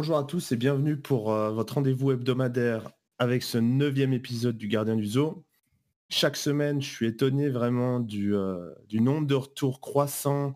[0.00, 2.88] Bonjour à tous et bienvenue pour euh, votre rendez-vous hebdomadaire
[3.18, 5.42] avec ce neuvième épisode du Gardien du Zoo.
[6.08, 10.54] Chaque semaine, je suis étonné vraiment du, euh, nombre de retours croissants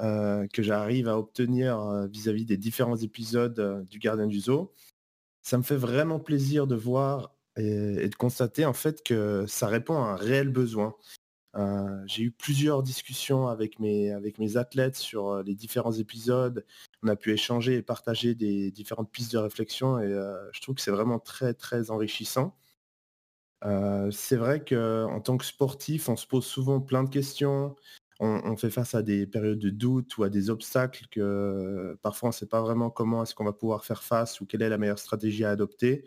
[0.00, 4.74] euh, que j'arrive à obtenir vis-à-vis des différents épisodes du Gardien du Zoo.
[5.40, 9.94] Ça me fait vraiment plaisir de voir et, de constater en fait que ça répond
[9.94, 10.94] à un réel besoin.
[12.04, 14.12] J'ai eu plusieurs discussions avec mes,
[14.56, 16.66] athlètes sur les différents épisodes.
[17.04, 20.74] On a pu échanger et partager des différentes pistes de réflexion et euh, je trouve
[20.74, 22.56] que c'est vraiment très très enrichissant.
[24.10, 27.76] c'est vrai qu'en tant que sportif, on se pose souvent plein de questions.
[28.20, 32.30] On, fait face à des périodes de doute ou à des obstacles que parfois on
[32.30, 34.78] ne sait pas vraiment comment est-ce qu'on va pouvoir faire face ou quelle est la
[34.78, 36.04] meilleure stratégie à adopter.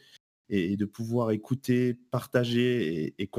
[0.50, 3.30] Et, de pouvoir écouter, partager et,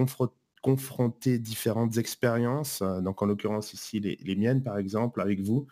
[0.61, 5.67] confronter différentes expériences, euh, donc en l'occurrence ici les, miennes par exemple avec vous,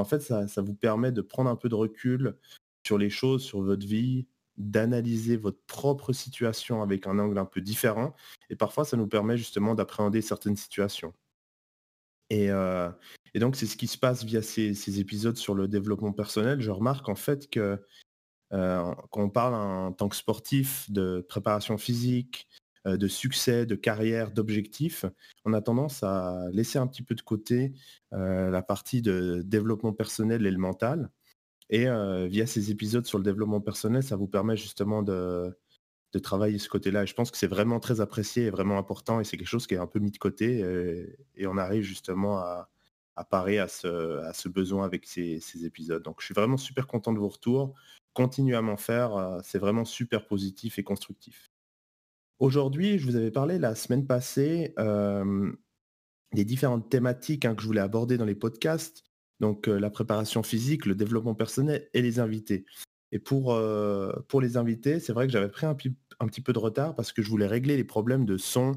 [0.00, 2.36] en fait ça, vous permet de prendre un peu de recul
[2.86, 7.60] sur les choses, sur votre vie, d'analyser votre propre situation avec un angle un peu
[7.60, 8.14] différent,
[8.50, 11.12] et parfois ça nous permet justement d'appréhender certaines situations.
[12.30, 12.90] Et, euh,
[13.34, 16.60] donc c'est ce qui se passe via ces, épisodes sur le développement personnel.
[16.60, 17.78] Je remarque en fait que
[18.52, 22.48] euh, quand on parle en tant que sportif de préparation physique,
[22.86, 25.04] de succès, de carrière, d'objectifs,
[25.44, 27.72] on a tendance à laisser un petit peu de côté
[28.12, 31.10] euh, la partie de développement personnel et le mental.
[31.70, 35.56] Et euh, via ces épisodes sur le développement personnel, ça vous permet justement de,
[36.22, 37.02] travailler ce côté-là.
[37.02, 39.20] Et je pense que c'est vraiment très apprécié et vraiment important.
[39.20, 40.60] Et c'est quelque chose qui est un peu mis de côté.
[41.34, 42.70] Et, on arrive justement à,
[43.30, 46.02] parer à ce, besoin avec ces, ces, épisodes.
[46.02, 47.74] Donc je suis vraiment super content de vos retours.
[48.14, 49.40] Continuez à m'en faire.
[49.42, 51.50] C'est vraiment super positif et constructif.
[52.38, 54.74] Aujourd'hui, je vous avais parlé la semaine passée
[56.34, 59.04] des différentes thématiques hein, que je voulais aborder dans les podcasts,
[59.40, 62.66] donc la préparation physique, le développement personnel et les invités.
[63.12, 63.58] Et pour,
[64.28, 67.22] pour les invités, c'est vrai que j'avais pris un, petit peu de retard parce que
[67.22, 68.72] je voulais régler les problèmes de son,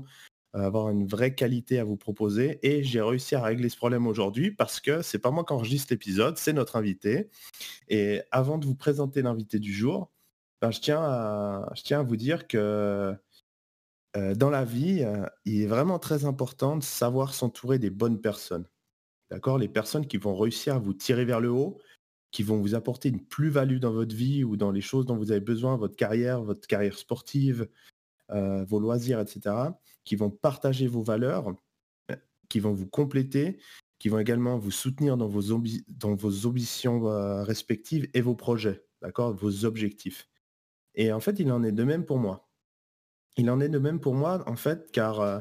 [0.53, 2.59] avoir une vraie qualité à vous proposer.
[2.63, 5.91] Et j'ai réussi à régler ce problème aujourd'hui parce que c'est pas moi qui enregistre
[5.91, 7.29] l'épisode, c'est notre invité.
[7.89, 10.11] Et avant de vous présenter l'invité du jour,
[10.61, 13.15] ben, je, tiens je tiens à vous dire que
[14.13, 15.05] dans la vie,
[15.45, 18.67] il est vraiment très important de savoir s'entourer des bonnes personnes.
[19.29, 19.57] D'accord?
[19.57, 21.79] Les personnes qui vont réussir à vous tirer vers le haut,
[22.31, 25.31] qui vont vous apporter une plus-value dans votre vie ou dans les choses dont vous
[25.31, 27.69] avez besoin, votre carrière, votre carrière sportive,
[28.29, 29.55] vos loisirs, etc.,
[30.03, 31.55] qui vont partager vos valeurs,
[32.49, 33.59] qui vont vous compléter,
[33.99, 37.01] qui vont également vous soutenir dans vos, dans vos ambitions
[37.43, 39.33] respectives et vos projets, d'accord?
[39.33, 40.27] Vos objectifs.
[40.95, 42.48] Et en fait, il en est de même pour moi.
[43.39, 45.39] Il en est de même pour moi, en fait, car euh,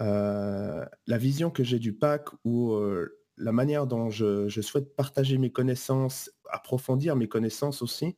[0.00, 5.38] euh, la vision que j'ai du pack ou euh, la manière dont je, souhaite partager
[5.38, 8.16] mes connaissances, approfondir mes connaissances aussi,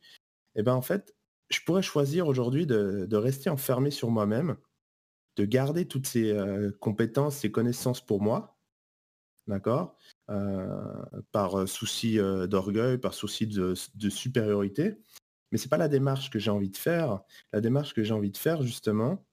[0.55, 1.15] eh ben en fait,
[1.51, 4.57] je pourrais choisir aujourd'hui de, rester enfermé sur moi-même,
[5.37, 6.35] de garder toutes ces
[6.81, 8.57] compétences, ces connaissances pour moi,
[9.47, 9.99] d'accord
[11.33, 12.17] Par souci
[12.49, 14.97] d'orgueil, par souci de, de supériorité.
[15.53, 17.21] Mais ce n'est pas la démarche que j'ai envie de faire.
[17.53, 19.25] La démarche que j'ai envie de faire, justement,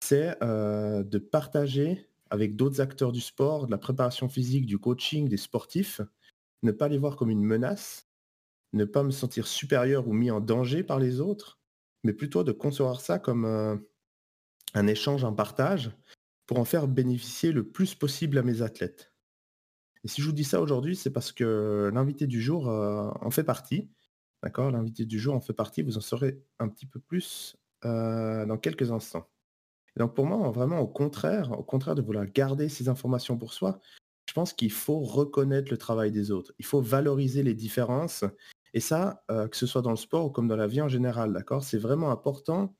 [0.00, 5.28] c'est euh, de partager avec d'autres acteurs du sport, de la préparation physique, du coaching,
[5.28, 6.00] des sportifs,
[6.62, 8.08] ne pas les voir comme une menace,
[8.72, 11.60] ne pas me sentir supérieur ou mis en danger par les autres,
[12.04, 13.76] mais plutôt de concevoir ça comme euh,
[14.74, 15.90] un échange, un partage,
[16.46, 19.12] pour en faire bénéficier le plus possible à mes athlètes.
[20.02, 23.30] Et si je vous dis ça aujourd'hui, c'est parce que l'invité du jour euh, en
[23.30, 23.90] fait partie.
[24.42, 28.58] D'accord L'invité du jour en fait partie, vous en saurez un petit peu plus dans
[28.60, 29.26] quelques instants.
[29.96, 33.80] donc pour moi, vraiment au contraire, au contraire de vouloir garder ces informations pour soi,
[34.30, 36.52] je pense qu'il faut reconnaître le travail des autres.
[36.58, 38.24] Il faut valoriser les différences.
[38.74, 41.32] Et ça, que ce soit dans le sport ou comme dans la vie en général,
[41.32, 41.64] d'accord?
[41.64, 42.76] C'est vraiment important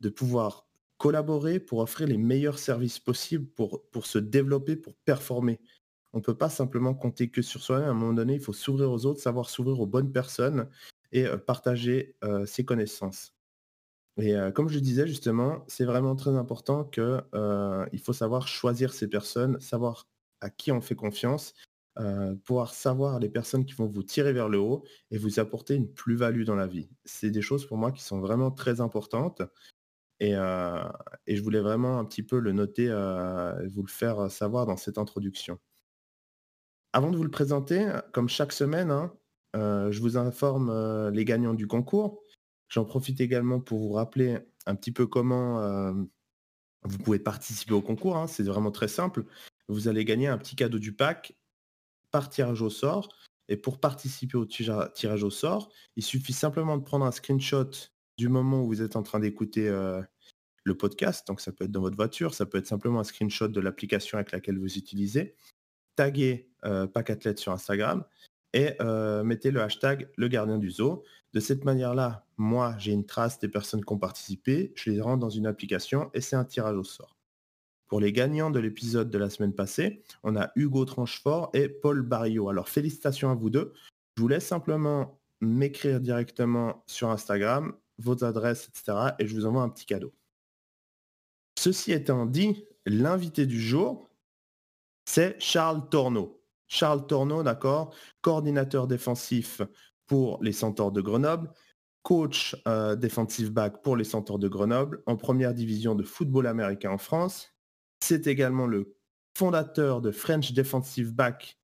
[0.00, 5.60] de pouvoir collaborer pour offrir les meilleurs services possibles pour, pour se développer, pour performer.
[6.12, 7.88] On ne peut pas simplement compter que sur soi-même.
[7.88, 10.68] À un moment donné, il faut s'ouvrir aux autres, savoir s'ouvrir aux bonnes personnes
[11.14, 13.34] et partager ses connaissances.
[14.18, 19.58] Et comme je disais justement, c'est vraiment très important qu'il faut savoir choisir ces personnes,
[19.60, 20.06] savoir
[20.40, 21.54] à qui on fait confiance,
[22.44, 25.92] pouvoir savoir les personnes qui vont vous tirer vers le haut et vous apporter une
[25.92, 26.90] plus-value dans la vie.
[27.04, 29.42] C'est des choses pour moi qui sont vraiment très importantes.
[30.20, 32.88] Et, je voulais vraiment un petit peu le noter,
[33.68, 35.58] vous le faire savoir dans cette introduction.
[36.92, 39.12] Avant de vous le présenter, comme chaque semaine, hein,
[39.54, 42.22] je vous informe euh, les gagnants du concours.
[42.68, 45.92] J'en profite également pour vous rappeler un petit peu comment euh,
[46.82, 48.16] vous pouvez participer au concours.
[48.16, 48.26] Hein.
[48.26, 49.24] C'est vraiment très simple.
[49.68, 51.36] Vous allez gagner un petit cadeau du pack
[52.10, 53.08] par tirage au sort.
[53.48, 57.70] Et pour participer au tirage au sort, il suffit simplement de prendre un screenshot
[58.16, 60.00] du moment où vous êtes en train d'écouter euh,
[60.64, 61.26] le podcast.
[61.26, 64.16] Donc ça peut être dans votre voiture, ça peut être simplement un screenshot de l'application
[64.16, 65.36] avec laquelle vous utilisez.
[65.94, 68.04] Taguez euh, Pacathlete sur Instagram
[68.54, 71.04] et euh, mettez le hashtag le gardien du zoo.
[71.34, 75.16] De cette manière-là, moi, j'ai une trace des personnes qui ont participé, je les rends
[75.16, 77.16] dans une application et c'est un tirage au sort.
[77.88, 82.02] Pour les gagnants de l'épisode de la semaine passée, on a Hugo Tranchefort et Paul
[82.02, 82.48] Barrio.
[82.48, 83.74] Alors félicitations à vous deux.
[84.16, 89.14] Je vous laisse simplement m'écrire directement sur Instagram, vos adresses, etc.
[89.18, 90.14] Et je vous envoie un petit cadeau.
[91.58, 94.08] Ceci étant dit, l'invité du jour,
[95.04, 96.43] c'est Charles Torneau.
[96.68, 99.62] Charles Torneau, d'accord, coordinateur défensif
[100.06, 101.50] pour les Centaures de Grenoble,
[102.02, 106.90] coach euh, defensive back pour les Centaures de Grenoble, en première division de football américain
[106.90, 107.54] en France.
[108.00, 108.96] C'est également le
[109.36, 111.58] fondateur de French Defensive Back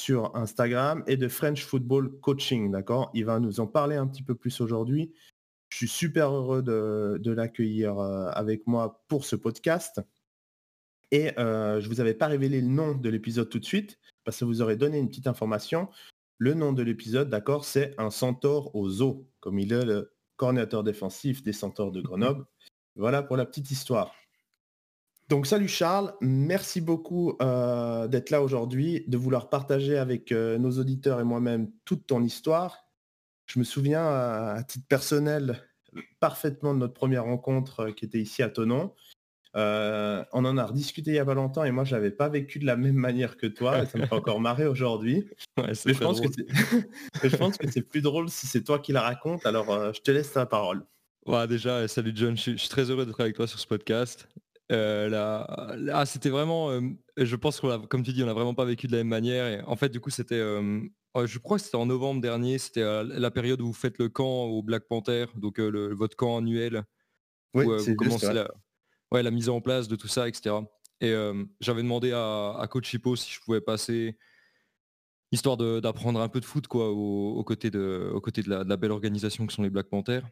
[0.00, 4.22] sur Instagram et de French Football Coaching, d'accord Il va nous en parler un petit
[4.22, 5.12] peu plus aujourd'hui.
[5.68, 10.00] Je suis super heureux de, l'accueillir euh, avec moi pour ce podcast.
[11.12, 14.00] Et euh, je ne vous avais pas révélé le nom de l'épisode tout de suite,
[14.24, 15.88] parce que vous aurez donné une petite information.
[16.38, 20.82] Le nom de l'épisode, d'accord, c'est un centaure aux zoo, comme il est le coordinateur
[20.82, 22.46] défensif des centaures de Grenoble.
[22.96, 24.12] Voilà pour la petite histoire.
[25.28, 30.78] Donc salut Charles, merci beaucoup euh, d'être là aujourd'hui, de vouloir partager avec euh, nos
[30.78, 32.86] auditeurs et moi-même toute ton histoire.
[33.46, 35.62] Je me souviens à, titre personnel
[36.20, 38.94] parfaitement de notre première rencontre qui était ici à Tonon.
[39.54, 42.30] Euh, on en a rediscuté il y a pas longtemps et moi je l'avais pas
[42.30, 45.28] vécu de la même manière que toi et ça me fait encore marrer aujourd'hui.
[45.58, 49.44] mais, je pense que c'est plus drôle si c'est toi qui la raconte.
[49.44, 50.84] Alors euh, je te laisse la parole.
[51.26, 54.26] Ouais, déjà, salut John, je suis, très heureux d'être avec toi sur ce podcast.
[54.72, 56.70] Euh, là, c'était vraiment,
[57.16, 59.46] je pense qu'on comme tu dis, on n'a vraiment pas vécu de la même manière.
[59.46, 63.30] Et en fait, du coup, c'était, je crois que c'était en novembre dernier, c'était la
[63.30, 66.82] période où vous faites le camp au Black Panther, donc le, votre camp annuel.
[67.54, 68.48] Oui, c'est la,
[69.12, 70.56] ouais, la mise en place de tout ça, etc.
[71.00, 74.16] Et euh, j'avais demandé à, Coach Hippo si je pouvais passer,
[75.30, 78.12] histoire d'apprendre un peu de foot quoi, aux, côtés, de,
[78.46, 80.26] la, belle organisation que sont les Black Panthers.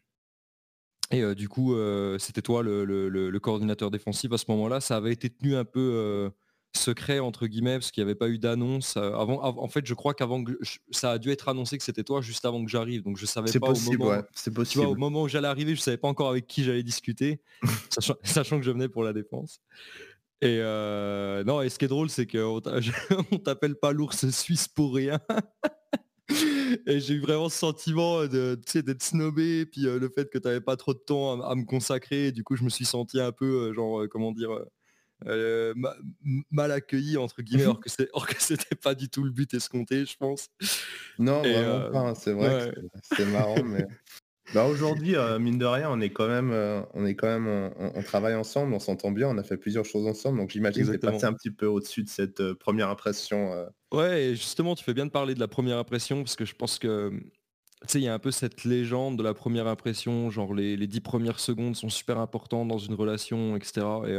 [1.11, 4.81] Et euh, du coup, euh, c'était toi le, coordinateur défensif à ce moment-là.
[4.81, 6.31] Ça avait été tenu un peu
[6.77, 10.15] secret entre guillemets parce qu'il n'y avait pas eu d'annonce avant, en fait je crois
[10.15, 10.59] qu'avant que
[10.91, 13.51] ça a dû être annoncé que c'était toi juste avant que j'arrive donc je savais
[13.59, 14.85] pas possible, au moment, c'est possible.
[14.85, 17.41] au moment où j'allais arriver je savais pas encore avec qui j'allais discuter
[18.25, 19.61] sachant, que je venais pour la défense
[20.43, 20.59] et
[21.45, 22.61] non et ce qui est drôle c'est qu'on
[23.45, 25.19] t'appelle pas l'ours suisse pour rien
[26.87, 30.61] et j'ai eu vraiment ce sentiment de d'être snobé puis le fait que tu n'avais
[30.61, 33.73] pas trop de temps à, me consacrer du coup je me suis senti un peu
[33.73, 34.51] genre comment dire
[35.27, 35.75] euh,
[36.51, 37.81] mal accueilli entre guillemets or
[38.27, 40.49] que c'était pas du tout le but escompté je pense.
[41.19, 42.73] Non euh, hein, c'est vrai
[43.03, 43.87] c'est marrant mais
[44.55, 46.53] bah aujourd'hui euh, mine de rien on est quand même
[46.95, 50.07] on est quand même on, travaille ensemble on s'entend bien on a fait plusieurs choses
[50.07, 54.35] ensemble donc j'imagine que passé un petit peu au-dessus de cette première impression ouais et
[54.35, 57.13] justement tu fais bien de parler de la première impression parce que je pense que
[57.83, 60.77] tu sais, il y a un peu cette légende de la première impression, genre les,
[60.77, 63.87] les dix premières secondes sont super importantes dans une relation, etc.
[64.07, 64.19] Et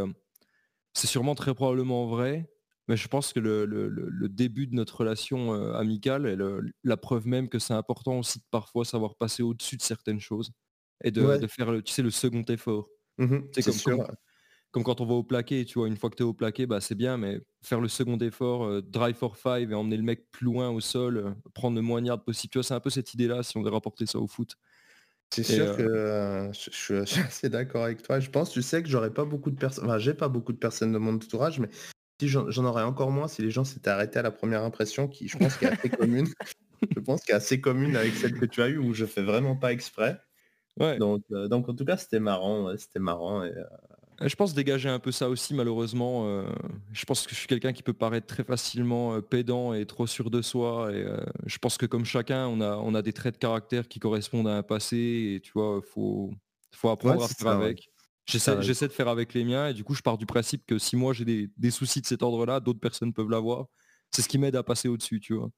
[0.93, 2.49] c'est sûrement très probablement vrai,
[2.87, 6.37] mais je pense que le, début de notre relation euh, amicale est
[6.83, 10.51] la preuve même que c'est important aussi de parfois savoir passer au-dessus de certaines choses
[11.03, 12.89] et de, faire le, tu sais, le second effort.
[13.17, 13.39] Mmh
[14.71, 16.65] comme, quand on va au plaqué, tu vois, une fois que tu es au plaqué,
[16.65, 20.03] bah, c'est bien, mais faire le second effort, euh, drive for five et emmener le
[20.03, 22.79] mec plus loin au sol, euh, prendre le moins yard possible, tu vois, c'est un
[22.79, 24.55] peu cette idée-là si on veut rapporter ça au foot.
[25.33, 28.19] C'est sûr euh, que euh, je, suis assez d'accord avec toi.
[28.19, 30.57] Je pense, tu sais que j'aurais pas beaucoup de personnes, enfin j'ai pas beaucoup de
[30.57, 31.69] personnes de mon entourage, mais
[32.19, 35.27] si j'en aurais encore moins si les gens s'étaient arrêtés à la première impression, qui
[35.27, 36.27] je pense qu'est assez commune.
[36.95, 39.55] je pense qu'est assez commune avec celle que tu as eue où je fais vraiment
[39.55, 40.19] pas exprès.
[40.79, 40.97] Ouais.
[40.97, 43.53] Donc, euh, donc en tout cas c'était marrant, c'était marrant et,
[44.27, 46.27] je pense dégager un peu ça aussi malheureusement.
[46.27, 46.43] Euh,
[46.91, 50.07] je pense que je suis quelqu'un qui peut paraître très facilement euh, pédant et trop
[50.07, 50.91] sûr de soi.
[50.93, 51.05] Et
[51.45, 54.47] je pense que comme chacun, on a, on a des traits de caractère qui correspondent
[54.47, 55.35] à un passé.
[55.35, 56.31] Et tu vois, faut,
[56.71, 57.89] faut apprendre à faire avec.
[58.27, 60.95] J'essaie de faire avec les miens et du coup je pars du principe que si
[60.95, 63.65] moi j'ai des, soucis de cet ordre-là, d'autres personnes peuvent l'avoir.
[64.11, 65.49] C'est ce qui m'aide à passer au-dessus, tu vois.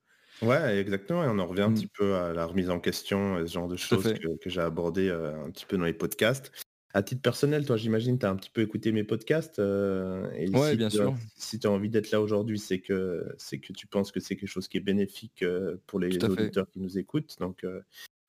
[0.41, 1.23] Ouais, exactement.
[1.23, 1.75] Et on en revient un mmh.
[1.75, 5.09] petit peu à la remise en question, ce genre de choses que, que j'ai abordé
[5.11, 6.51] un petit peu dans les podcasts
[6.93, 9.57] à titre personnel, toi, j'imagine, tu as un petit peu écouté mes podcasts.
[9.57, 11.15] Euh, et si bien sûr.
[11.35, 14.35] Si tu as envie d'être là aujourd'hui, c'est que, c'est que tu penses que c'est
[14.35, 17.35] quelque chose qui est bénéfique euh, pour les auditeurs qui nous écoutent.
[17.39, 17.81] Donc, euh,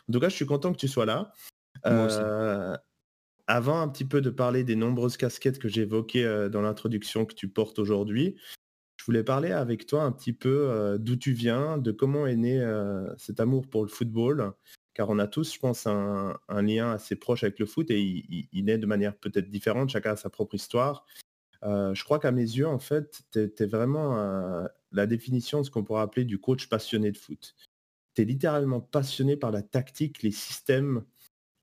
[0.08, 1.32] en tout cas, je suis content que tu sois là.
[3.46, 7.48] avant un petit peu de parler des nombreuses casquettes que j'évoquais dans l'introduction que tu
[7.48, 8.36] portes aujourd'hui,
[8.96, 12.66] je voulais parler avec toi un petit peu d'où tu viens, de comment est né
[13.18, 14.54] cet amour pour le football,
[14.94, 18.48] car on a tous, je pense, un, lien assez proche avec le foot et il,
[18.52, 21.04] il naît de manière peut-être différente, chacun a sa propre histoire.
[21.62, 25.84] je crois qu'à mes yeux, en fait, tu es, vraiment la définition de ce qu'on
[25.84, 27.54] pourrait appeler du coach passionné de foot.
[28.14, 31.04] Tu es littéralement passionné par la tactique, les systèmes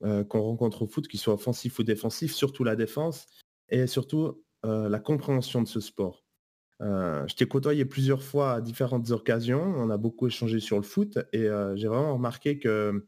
[0.00, 3.26] qu'on rencontre au foot, qu'ils soient offensifs ou défensifs, surtout la défense,
[3.70, 6.22] et surtout la compréhension de ce sport.
[6.82, 9.62] Euh, je t'ai côtoyé plusieurs fois à différentes occasions.
[9.76, 13.06] On a beaucoup échangé sur le foot et euh, j'ai vraiment remarqué que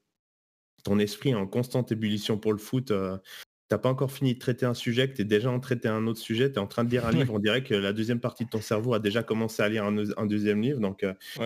[0.85, 2.93] ton esprit est en constante ébullition pour le foot.
[2.93, 3.19] Euh,
[3.69, 5.89] tu n'as pas encore fini de traiter un sujet, que tu es déjà en traiter
[5.89, 7.93] un autre sujet, tu es en train de lire un livre, on dirait que la
[7.93, 10.81] deuxième partie de ton cerveau a déjà commencé à lire un, deuxième livre.
[10.81, 11.05] Donc,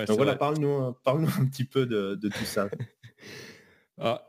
[0.08, 2.68] voilà, parle-nous parle un petit peu de, tout ça.
[4.00, 4.24] Ah,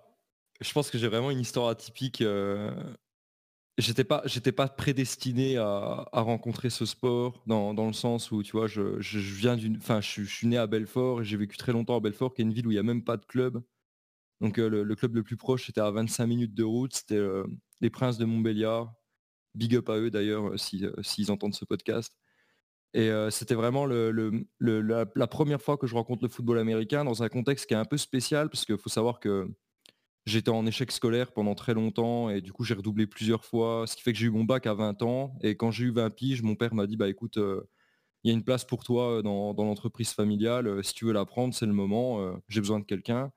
[0.62, 2.24] je pense que j'ai vraiment une histoire atypique
[3.80, 8.68] j'étais pas j'étais pas prédestiné à, rencontrer ce sport dans, le sens où tu vois
[8.68, 12.00] je, viens d'une enfin je, suis né à Belfort et j'ai vécu très longtemps à
[12.00, 13.62] Belfort qui est une ville où il n'y a même pas de club
[14.42, 16.94] donc euh, le, club le plus proche était à 25 minutes de route.
[16.96, 17.46] C'était euh,
[17.82, 18.94] les Princes de Montbéliard.
[19.56, 22.16] Big up à eux d'ailleurs euh, s'ils entendent ce podcast.
[22.96, 27.68] Et c'était vraiment la, première fois que je rencontre le football américain dans un contexte
[27.68, 29.48] qui est un peu spécial parce qu'il faut savoir que
[30.26, 33.96] J'étais en échec scolaire pendant très longtemps et du coup j'ai redoublé plusieurs fois, ce
[33.96, 35.36] qui fait que j'ai eu mon bac à 20 ans.
[35.42, 38.34] Et quand j'ai eu 20 piges, mon père m'a dit bah écoute, il y a
[38.34, 42.36] une place pour toi dans, l'entreprise familiale, si tu veux la prendre, c'est le moment,
[42.48, 43.32] j'ai besoin de quelqu'un.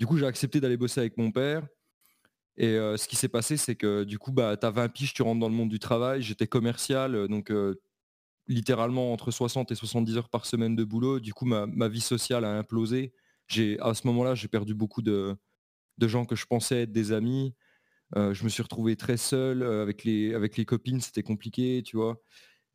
[0.00, 1.66] Du coup j'ai accepté d'aller bosser avec mon père
[2.56, 5.38] et ce qui s'est passé c'est que du coup bah as 20 piges, tu rentres
[5.38, 7.52] dans le monde du travail, j'étais commercial, donc
[8.48, 12.44] littéralement entre 60 et 70 heures par semaine de boulot, du coup ma, vie sociale
[12.44, 13.12] a implosé.
[13.80, 15.36] À ce moment-là j'ai perdu beaucoup de
[16.00, 17.54] gens que je pensais être des amis.
[18.16, 21.82] Euh, je me suis retrouvé très seul euh, avec, les, avec les copines, c'était compliqué,
[21.84, 22.20] tu vois.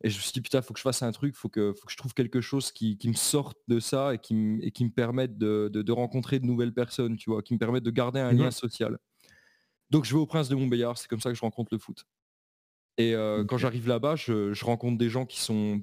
[0.04, 1.48] Et je me suis dit, putain, il faut que je fasse un truc, il faut
[1.48, 4.70] que, faut que je trouve quelque chose qui, me sorte de ça et qui, et
[4.70, 8.20] qui me permette de, rencontrer de nouvelles personnes, tu vois, qui me permette de garder
[8.20, 8.98] un lien mmh social.
[9.90, 12.04] Donc je vais au Prince de Montbéliard, c'est comme ça que je rencontre le foot.
[12.98, 15.82] Et euh, quand j'arrive là-bas, je, je, rencontre des gens qui sont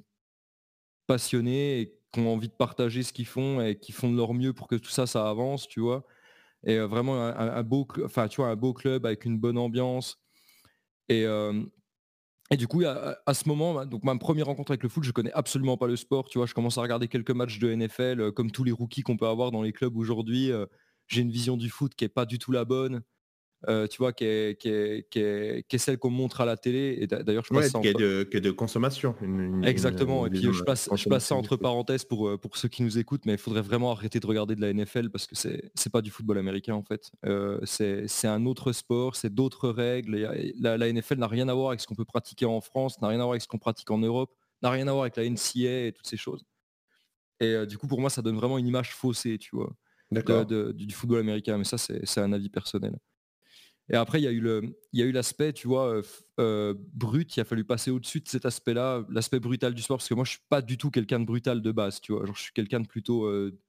[1.08, 4.34] passionnés et qui ont envie de partager ce qu'ils font et qui font de leur
[4.34, 6.06] mieux pour que tout ça, ça avance, tu vois
[6.64, 10.22] et vraiment un, beau, enfin tu vois, un beau club avec une bonne ambiance.
[11.10, 11.26] Et,
[12.54, 15.34] et du coup, à, ce moment, donc ma première rencontre avec le foot, je connais
[15.34, 16.30] absolument pas le sport.
[16.30, 19.18] Tu vois, je commence à regarder quelques matchs de NFL, comme tous les rookies qu'on
[19.18, 20.52] peut avoir dans les clubs aujourd'hui.
[21.08, 23.02] J'ai une vision du foot qui est pas du tout la bonne.
[23.70, 26.98] Euh, tu vois, qui est, qui est, qui est, celle qu'on montre à la télé.
[27.00, 29.16] Et d'ailleurs, je passe ça qui, est de, de, consommation.
[29.64, 30.28] Exactement.
[30.28, 32.98] et puis je passe, je passe ça entre parenthèses pour, euh, pour ceux qui nous
[32.98, 35.92] écoutent, mais il faudrait vraiment arrêter de regarder de la NFL parce que c'est c'est
[35.92, 37.12] pas du football américain en fait.
[37.26, 40.30] Euh, c'est un autre sport, c'est d'autres règles.
[40.60, 43.08] La, la NFL n'a rien à voir avec ce qu'on peut pratiquer en France, n'a
[43.08, 45.24] rien à voir avec ce qu'on pratique en Europe, n'a rien à voir avec la
[45.30, 46.44] NCA et toutes ces choses.
[47.40, 49.74] Et du coup, pour moi, ça donne vraiment une image faussée, tu vois,
[50.12, 51.58] du football américain.
[51.58, 52.98] Mais ça, c'est un avis personnel.
[53.90, 56.02] Et après, il y a eu le, il y a eu l'aspect, tu vois,
[56.40, 57.36] euh, brut.
[57.36, 60.24] Il a fallu passer au-dessus de cet aspect-là, l'aspect brutal du sport, parce que moi,
[60.24, 62.26] je suis pas du tout quelqu'un de brutal de base, tu vois.
[62.26, 63.60] Genre, je suis quelqu'un de plutôt, euh,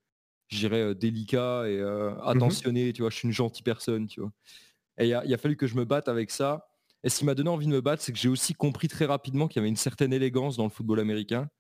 [0.49, 3.11] je dirais, délicat et mmh attentionné, tu vois.
[3.11, 4.33] Je suis une gentille personne, tu vois.
[4.99, 6.69] Et il a, il a, fallu que je me batte avec ça.
[7.03, 9.05] Et ce qui m'a donné envie de me battre, c'est que j'ai aussi compris très
[9.05, 11.51] rapidement qu'il y avait une certaine élégance dans le football américain.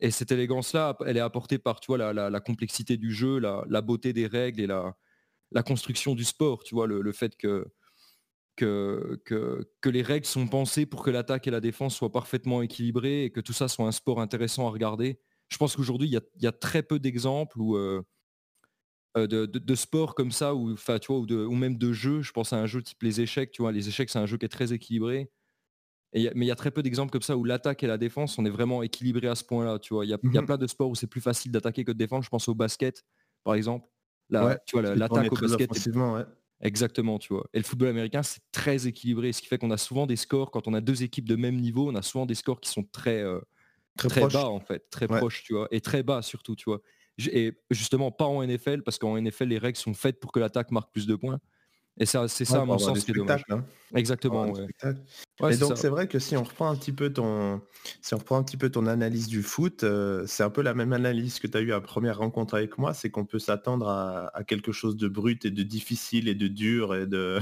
[0.00, 3.64] Et cette élégance-là, elle est apportée par, tu vois, la, la, complexité du jeu, la,
[3.68, 4.96] la, beauté des règles et la,
[5.52, 7.66] la construction du sport, tu vois, le, fait que,
[8.56, 13.24] que, que, les règles sont pensées pour que l'attaque et la défense soient parfaitement équilibrées
[13.24, 15.20] et que tout ça soit un sport intéressant à regarder.
[15.48, 18.02] Je pense qu'aujourd'hui, il y, a, très peu d'exemples où, euh,
[19.16, 22.22] euh, de, de, sports comme ça, ou, tu vois, ou, de, ou, même de jeux.
[22.22, 23.52] Je pense à un jeu type les échecs.
[23.52, 25.30] Tu vois, les échecs, c'est un jeu qui est très équilibré.
[26.14, 28.38] Et mais il y a très peu d'exemples comme ça où l'attaque et la défense,
[28.38, 29.78] on est vraiment équilibrés à ce point-là.
[29.78, 31.52] Tu vois, il y, a, y a mmh plein de sports où c'est plus facile
[31.52, 32.24] d'attaquer que de défendre.
[32.24, 33.04] Je pense au basket,
[33.44, 33.86] par exemple
[34.66, 35.70] tu vois, l'attaque au basket.
[36.60, 37.46] Exactement, tu vois.
[37.52, 40.50] Et le football américain, c'est très équilibré, ce qui fait qu'on a souvent des scores,
[40.50, 42.84] quand on a deux équipes de même niveau, on a souvent des scores qui sont
[42.84, 43.40] très, euh,
[43.98, 46.80] très, bas, en fait, très proches, tu vois, et très bas surtout, tu vois.
[47.18, 50.70] Et justement, pas en NFL, parce qu'en NFL, les règles sont faites pour que l'attaque
[50.70, 51.38] marque plus de points.
[51.98, 53.44] Et ça, c'est ça, à mon sens, qui est dommage.
[53.50, 53.64] Hein.
[53.94, 54.52] Exactement.
[55.48, 57.60] et donc, c'est vrai que si on reprend un petit peu ton,
[58.02, 60.74] si on reprend un petit peu ton analyse du foot, euh, c'est un peu la
[60.74, 63.88] même analyse que tu as eu à première rencontre avec moi, c'est qu'on peut s'attendre
[63.88, 67.38] à, quelque chose de brut et de difficile et de dur et de.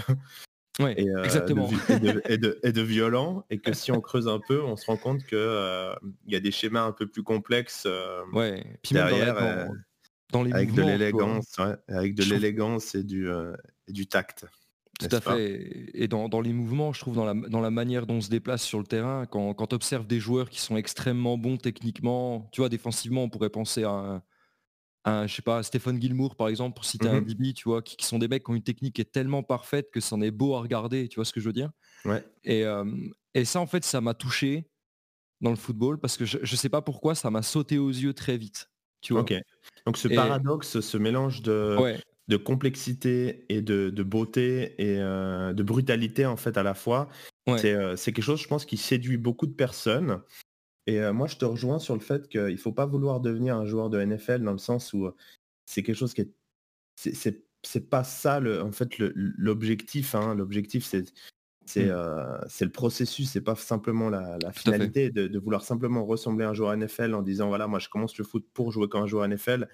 [0.80, 1.70] Ouais, euh, exactement.
[2.28, 5.38] et, de, violent, et que si on creuse un peu, on se rend compte qu'il
[5.38, 5.94] euh,
[6.26, 7.88] il y a des schémas un peu plus complexes
[8.34, 8.62] ouais.
[10.30, 11.56] dans, les avec de l'élégance,
[11.88, 13.30] avec de l'élégance et du,
[13.92, 14.46] du tact.
[14.98, 15.90] Tout à fait.
[15.94, 18.62] Et dans, les mouvements, je trouve, dans la, dans la manière dont on se déplace
[18.62, 22.60] sur le terrain, quand, quand tu observes des joueurs qui sont extrêmement bons techniquement, tu
[22.60, 24.22] vois, défensivement, on pourrait penser à
[25.04, 27.82] un, je sais pas, Stéphane Gilmour, par exemple, pour citer un mmh DB, tu vois,
[27.82, 30.30] qui, sont des mecs qui ont une technique qui est tellement parfaite que c'en est
[30.30, 31.70] beau à regarder, tu vois ce que je veux dire?
[32.04, 32.24] Ouais.
[32.44, 32.64] et,
[33.34, 34.68] et ça, en fait, ça m'a touché
[35.42, 38.14] dans le football parce que je, ne sais pas pourquoi, ça m'a sauté aux yeux
[38.14, 38.70] très vite.
[39.00, 39.34] Tu vois ok.
[39.86, 41.76] Donc ce paradoxe, ce mélange de,
[42.28, 47.08] de complexité et de, beauté et euh, de brutalité en fait à la fois.
[47.48, 50.20] Euh, c'est quelque chose, je pense, qui séduit beaucoup de personnes.
[50.86, 53.56] Et euh, moi, je te rejoins sur le fait qu'il ne faut pas vouloir devenir
[53.56, 55.10] un joueur de NFL dans le sens où
[55.66, 56.32] c'est quelque chose qui est...
[57.64, 60.16] C'est pas ça, le, en fait, l'objectif.
[60.16, 60.34] Hein.
[60.34, 61.04] L'objectif, c'est
[61.64, 62.40] c'est mmh.
[62.48, 66.54] c'est le processus, c'est pas simplement la, finalité de, de, vouloir simplement ressembler à un
[66.54, 69.28] joueur NFL en disant voilà moi je commence le foot pour jouer comme un joueur
[69.28, 69.68] NFL.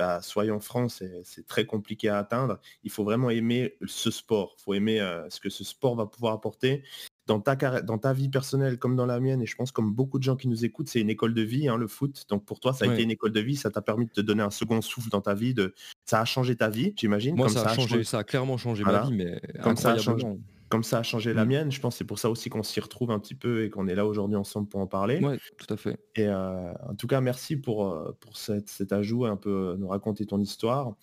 [0.00, 0.90] Bah, soyons francs,
[1.24, 2.58] c'est très compliqué à atteindre.
[2.84, 4.56] Il faut vraiment aimer ce sport.
[4.58, 6.84] Il faut aimer euh, ce que ce sport va pouvoir apporter.
[7.26, 10.18] Dans ta, dans ta vie personnelle comme dans la mienne, et je pense comme beaucoup
[10.18, 12.24] de gens qui nous écoutent, c'est une école de vie, hein, le foot.
[12.30, 14.22] Donc pour toi, ça a été une école de vie, ça t'a permis de te
[14.22, 15.52] donner un second souffle dans ta vie.
[15.52, 15.74] De...
[16.06, 17.36] Ça a changé ta vie, j'imagine.
[17.36, 20.26] Moi, ça, a changé, ça a clairement changé ma vie, mais comme ça a changé
[20.70, 21.48] comme ça a changé la mmh.
[21.48, 23.88] mienne, je pense c'est pour ça aussi qu'on s'y retrouve un petit peu et qu'on
[23.88, 25.20] est là aujourd'hui ensemble pour en parler.
[25.20, 25.98] Oui, tout à fait.
[26.14, 30.24] Et euh, en tout cas, merci pour, euh, pour cet ajout, un peu nous raconter
[30.26, 30.90] ton histoire.
[30.90, 30.94] Mmh.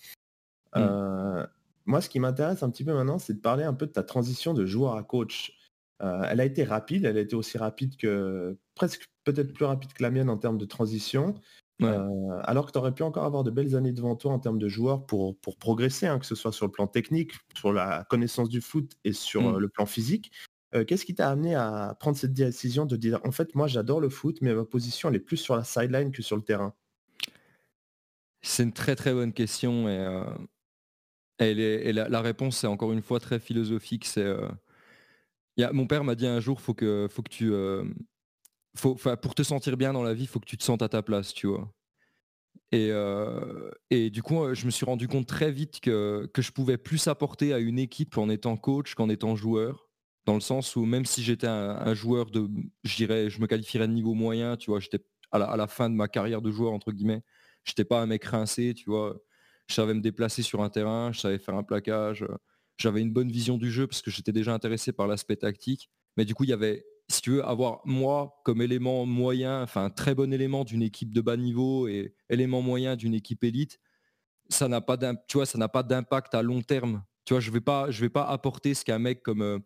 [0.77, 1.45] Euh,
[1.85, 4.03] moi, ce qui m'intéresse un petit peu maintenant, c'est de parler un peu de ta
[4.03, 5.53] transition de joueur à coach.
[5.99, 10.01] elle a été rapide, elle a été aussi rapide que, presque peut-être plus rapide que
[10.01, 11.35] la mienne en termes de transition.
[11.83, 14.57] Euh, alors que tu aurais pu encore avoir de belles années devant toi en termes
[14.57, 18.03] de joueurs pour, pour progresser, hein, que ce soit sur le plan technique, sur la
[18.09, 19.55] connaissance du foot et sur mmh.
[19.55, 20.31] euh, le plan physique.
[20.73, 24.01] Euh, qu'est-ce qui t'a amené à prendre cette décision de dire en fait moi j'adore
[24.01, 26.73] le foot mais ma position elle est plus sur la sideline que sur le terrain?
[28.41, 30.23] C'est une très très bonne question et,
[31.37, 34.05] elle est, la, réponse est encore une fois très philosophique.
[34.05, 34.33] C'est
[35.71, 37.53] mon père m'a dit un jour faut que faut que tu
[38.77, 41.01] pour te sentir bien dans la vie, il faut que tu te sentes à ta
[41.01, 41.71] place, tu vois?
[42.71, 46.77] Et, euh, et, du coup, je me suis rendu compte très vite que, je pouvais
[46.77, 49.87] plus apporter à une équipe en étant coach qu'en étant joueur.
[50.25, 52.49] Dans le sens où même si j'étais un, joueur de,
[52.83, 54.99] je je me qualifierais de niveau moyen, tu vois, j'étais
[55.31, 57.21] à la, fin de ma carrière de joueur, entre guillemets,
[57.63, 59.17] j'étais pas un mec rincé, tu vois.
[59.67, 62.25] Je savais me déplacer sur un terrain, je savais faire un plaquage,
[62.77, 65.89] j'avais une bonne vision du jeu parce que j'étais déjà intéressé par l'aspect tactique.
[66.15, 69.89] Mais du coup, il y avait si tu veux avoir moi comme élément moyen, enfin
[69.89, 73.79] très bon élément d'une équipe de bas niveau et élément moyen d'une équipe élite,
[74.49, 77.03] ça n'a pas d'impact à long terme.
[77.25, 79.59] Tu je vais pas, vais pas apporter ce qu'un mec comme, euh,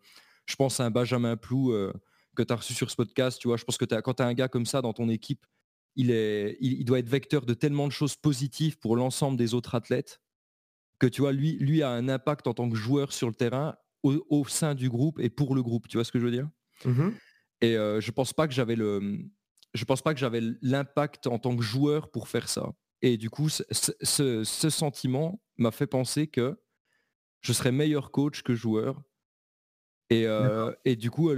[0.46, 1.92] je pense à un Benjamin Plou euh,
[2.34, 3.40] que tu as reçu sur ce podcast.
[3.42, 5.46] Je pense que quand tu as un gars comme ça dans ton équipe,
[5.94, 10.20] il, doit être vecteur de tellement de choses positives pour l'ensemble des autres athlètes
[10.98, 13.76] que tu vois, lui, lui a un impact en tant que joueur sur le terrain
[14.02, 15.88] au, sein du groupe et pour le groupe.
[15.88, 16.48] Tu vois ce que je veux dire?
[16.84, 17.10] Mmh
[17.62, 19.18] et je pense pas que j'avais le,
[19.74, 22.72] je pense pas que j'avais l'impact en tant que joueur pour faire ça.
[23.00, 26.56] Et du coup, ce, sentiment m'a fait penser que
[27.40, 29.02] je serais meilleur coach que joueur.
[30.10, 30.26] Et,
[30.84, 31.30] et du coup,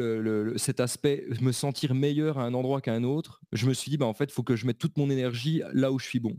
[0.57, 3.97] cet aspect, me sentir meilleur à un endroit qu'à un autre, je me suis dit,
[3.97, 6.21] bah, en fait, il faut que je mette toute mon énergie là où je suis
[6.21, 6.39] bon.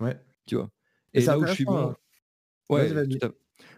[0.00, 0.18] Ouais.
[0.46, 0.70] Tu vois.
[1.14, 1.78] Et, là où je suis bon.
[1.78, 1.96] Hein.
[2.68, 2.92] Ouais,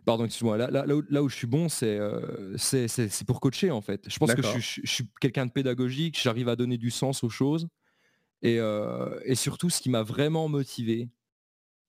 [0.05, 0.57] Pardon, excuse-moi.
[0.57, 4.09] Là, là, là, où, je suis bon, euh, c'est c'est pour coacher en fait.
[4.09, 7.69] Je pense que je, suis quelqu'un de pédagogique, j'arrive à donner du sens aux choses.
[8.43, 11.11] Et, euh, et surtout, ce qui m'a vraiment motivé,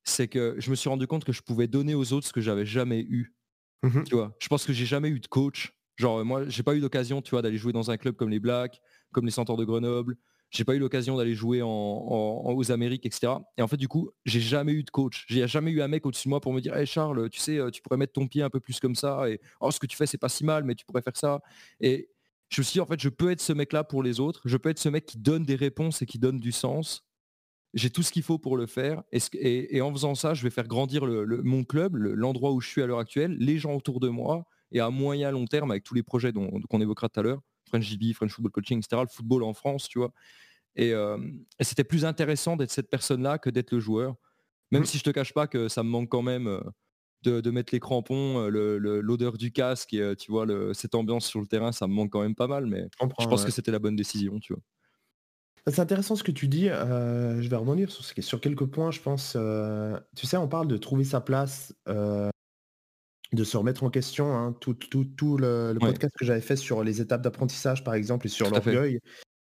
[0.04, 2.40] c'est que je me suis rendu compte que je pouvais donner aux autres ce que
[2.40, 3.34] j'avais jamais eu.
[3.82, 5.74] Mmh tu vois, je pense que j'ai jamais eu de coach.
[5.96, 8.80] Genre, moi, j'ai pas eu tu vois, d'aller jouer dans un club comme les Blacks,
[9.12, 10.16] comme les Centaures de Grenoble,
[10.50, 13.34] j'ai pas eu l'occasion d'aller jouer aux Amériques, etc.
[13.56, 15.24] Et en fait, du coup, j'ai jamais eu de coach.
[15.28, 17.58] J'ai jamais eu un mec au-dessus de moi pour me dire, hey Charles, tu sais,
[17.58, 19.30] euh, tu pourrais mettre ton pied un peu plus comme ça.
[19.30, 21.40] Et oh, ce que tu fais, c'est pas si mal, mais tu pourrais faire ça.
[21.80, 22.10] Et
[22.48, 24.42] je me suis dit, en fait, je peux être ce mec-là pour les autres.
[24.44, 27.06] Je peux être ce mec qui donne des réponses et qui donne du sens.
[27.72, 29.04] J'ai tout ce qu'il faut pour le faire.
[29.12, 32.86] Et, en faisant ça, je vais faire grandir mon club, l'endroit où je suis à
[32.86, 36.02] l'heure actuelle, les gens autour de moi, et à moyen long terme, avec tous les
[36.02, 39.54] projets qu'on évoquera tout à l'heure, French GB, French Football Coaching, etc., le football en
[39.54, 40.12] France, tu vois.
[40.76, 40.92] Et,
[41.60, 44.16] c'était plus intéressant d'être cette personne-là que d'être le joueur.
[44.70, 44.86] Même mmh.
[44.86, 46.60] si je te cache pas que ça me manque quand même
[47.22, 51.72] de, mettre les crampons, l'odeur du casque et tu vois cette ambiance sur le terrain,
[51.72, 52.66] ça me manque quand même pas mal.
[52.66, 54.62] Mais je, pense que c'était la bonne décision, tu vois.
[55.66, 56.66] Bah, c'est intéressant ce que tu dis.
[56.66, 59.36] je vais rebondir sur, sur quelques points, je pense.
[60.16, 61.74] tu sais, on parle de trouver sa place,
[63.32, 64.34] de se remettre en question.
[64.36, 68.30] Hein, tout, tout, le, podcast que j'avais fait sur les étapes d'apprentissage, par exemple, et
[68.30, 69.00] sur l'orgueil.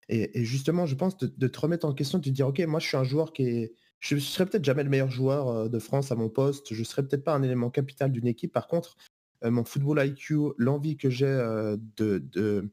[0.09, 2.87] Et, justement, je pense de, te remettre en question, de te dire, ok, moi je
[2.87, 3.75] suis un joueur qui est...
[3.99, 7.25] Je serai peut-être jamais le meilleur joueur de France à mon poste, je serai peut-être
[7.25, 8.53] pas un élément capital d'une équipe.
[8.53, 8.97] Par contre,
[9.43, 11.27] mon football IQ, l'envie que j'ai
[11.97, 12.71] de, de,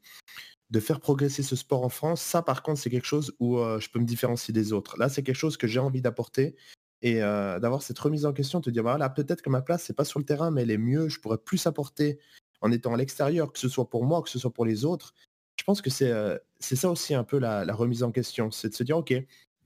[0.69, 3.89] de, faire progresser ce sport en France, ça par contre c'est quelque chose où je
[3.89, 4.97] peux me différencier des autres.
[4.99, 6.55] Là c'est quelque chose que j'ai envie d'apporter
[7.03, 10.05] et d'avoir cette remise en question, te dire voilà peut-être que ma place c'est pas
[10.05, 12.17] sur le terrain mais elle est mieux, je pourrais plus apporter
[12.61, 15.13] en étant à l'extérieur, que ce soit pour moi, que ce soit pour les autres.
[15.59, 18.83] Je pense que c'est ça aussi un peu la, remise en question, c'est de se
[18.83, 19.13] dire ok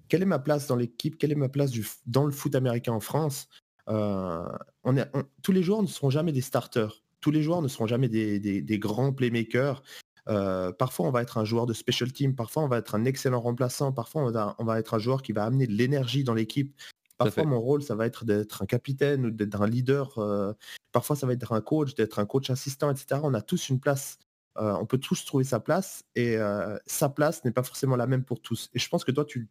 [0.10, 1.71] quelle est ma place dans l'équipe, quelle est ma place
[2.06, 3.47] dans le foot américain en France?
[3.88, 4.95] On
[5.43, 8.80] Tous les joueurs ne seront jamais des starters, tous les joueurs ne seront jamais des,
[8.80, 9.84] grands playmakers.
[10.26, 13.41] Parfois, on va être un joueur de special team, parfois, on va être un excellent
[13.41, 14.23] remplaçant, parfois,
[14.60, 16.73] on va, être un joueur qui va amener de l'énergie dans l'équipe.
[17.17, 20.17] Parfois, mon rôle, ça va être d'être un capitaine ou d'être un leader.
[20.19, 20.53] Euh,
[20.91, 23.21] parfois, ça va être un coach, d'être un coach assistant, etc.
[23.23, 24.19] On a tous une place
[24.60, 28.08] euh, on peut tous trouver sa place et euh, sa place n'est pas forcément la
[28.08, 28.71] même pour tous.
[28.73, 29.47] Et je pense que toi, tu,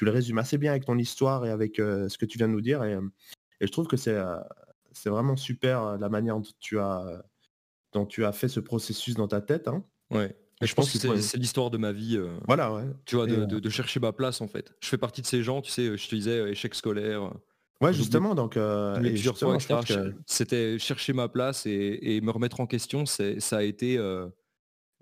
[0.00, 2.62] le résumes assez bien avec ton histoire et avec ce que tu viens de nous
[2.62, 2.82] dire.
[2.84, 2.96] Et,
[3.60, 4.16] je trouve que c'est
[5.04, 7.22] vraiment super la manière dont tu, as,
[7.92, 9.68] dont tu as fait ce processus dans ta tête.
[9.68, 9.84] Hein.
[10.10, 10.34] Ouais.
[10.62, 12.20] Et je, pense, que c'est l'histoire de ma vie.
[12.46, 12.84] voilà, ouais.
[13.06, 14.74] Tu vois, de, chercher ma place en fait.
[14.80, 17.32] Je fais partie de ces gens, tu sais, je te disais, échec scolaire.
[17.80, 18.58] Ouais, justement, donc
[20.26, 23.04] c'était chercher ma place et, me remettre en question.
[23.06, 23.98] Ça a été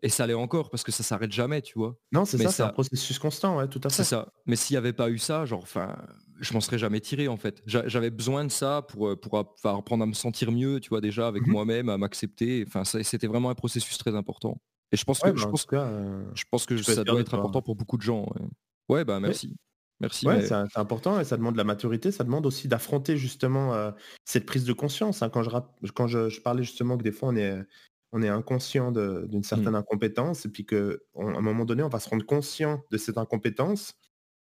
[0.03, 1.99] et ça allait encore parce que ça s'arrête jamais, tu vois.
[2.13, 3.97] Non, c'est ça, c'est un processus constant, ouais, tout à fait.
[3.97, 4.33] C'est ça.
[4.47, 5.97] Mais s'il n'y avait pas eu ça, genre, enfin,
[6.39, 7.63] je m'en serais jamais tiré en fait.
[7.67, 11.47] J'avais besoin de ça pour pour apprendre à me sentir mieux, tu vois, déjà avec
[11.47, 12.65] mmh moi-même, à m'accepter.
[12.67, 14.61] Enfin, c'était vraiment un processus très important.
[14.93, 15.67] Et je pense que je, bah, pense,
[16.35, 18.27] je pense que ça doit être important pour beaucoup de gens.
[18.89, 19.55] Ouais, bah merci.
[20.01, 20.27] Merci.
[20.27, 23.91] Ouais, c'est important et ça demande de la maturité, ça demande aussi d'affronter justement euh,
[24.25, 25.23] cette prise de conscience.
[25.23, 25.29] Hein.
[25.29, 25.51] Quand, je,
[25.93, 27.59] quand je, parlais justement que des fois on est,
[28.13, 29.77] on est inconscient d'une certaine mmh.
[29.77, 30.77] incompétence et puis qu'à
[31.17, 33.95] un moment donné on va se rendre conscient de cette incompétence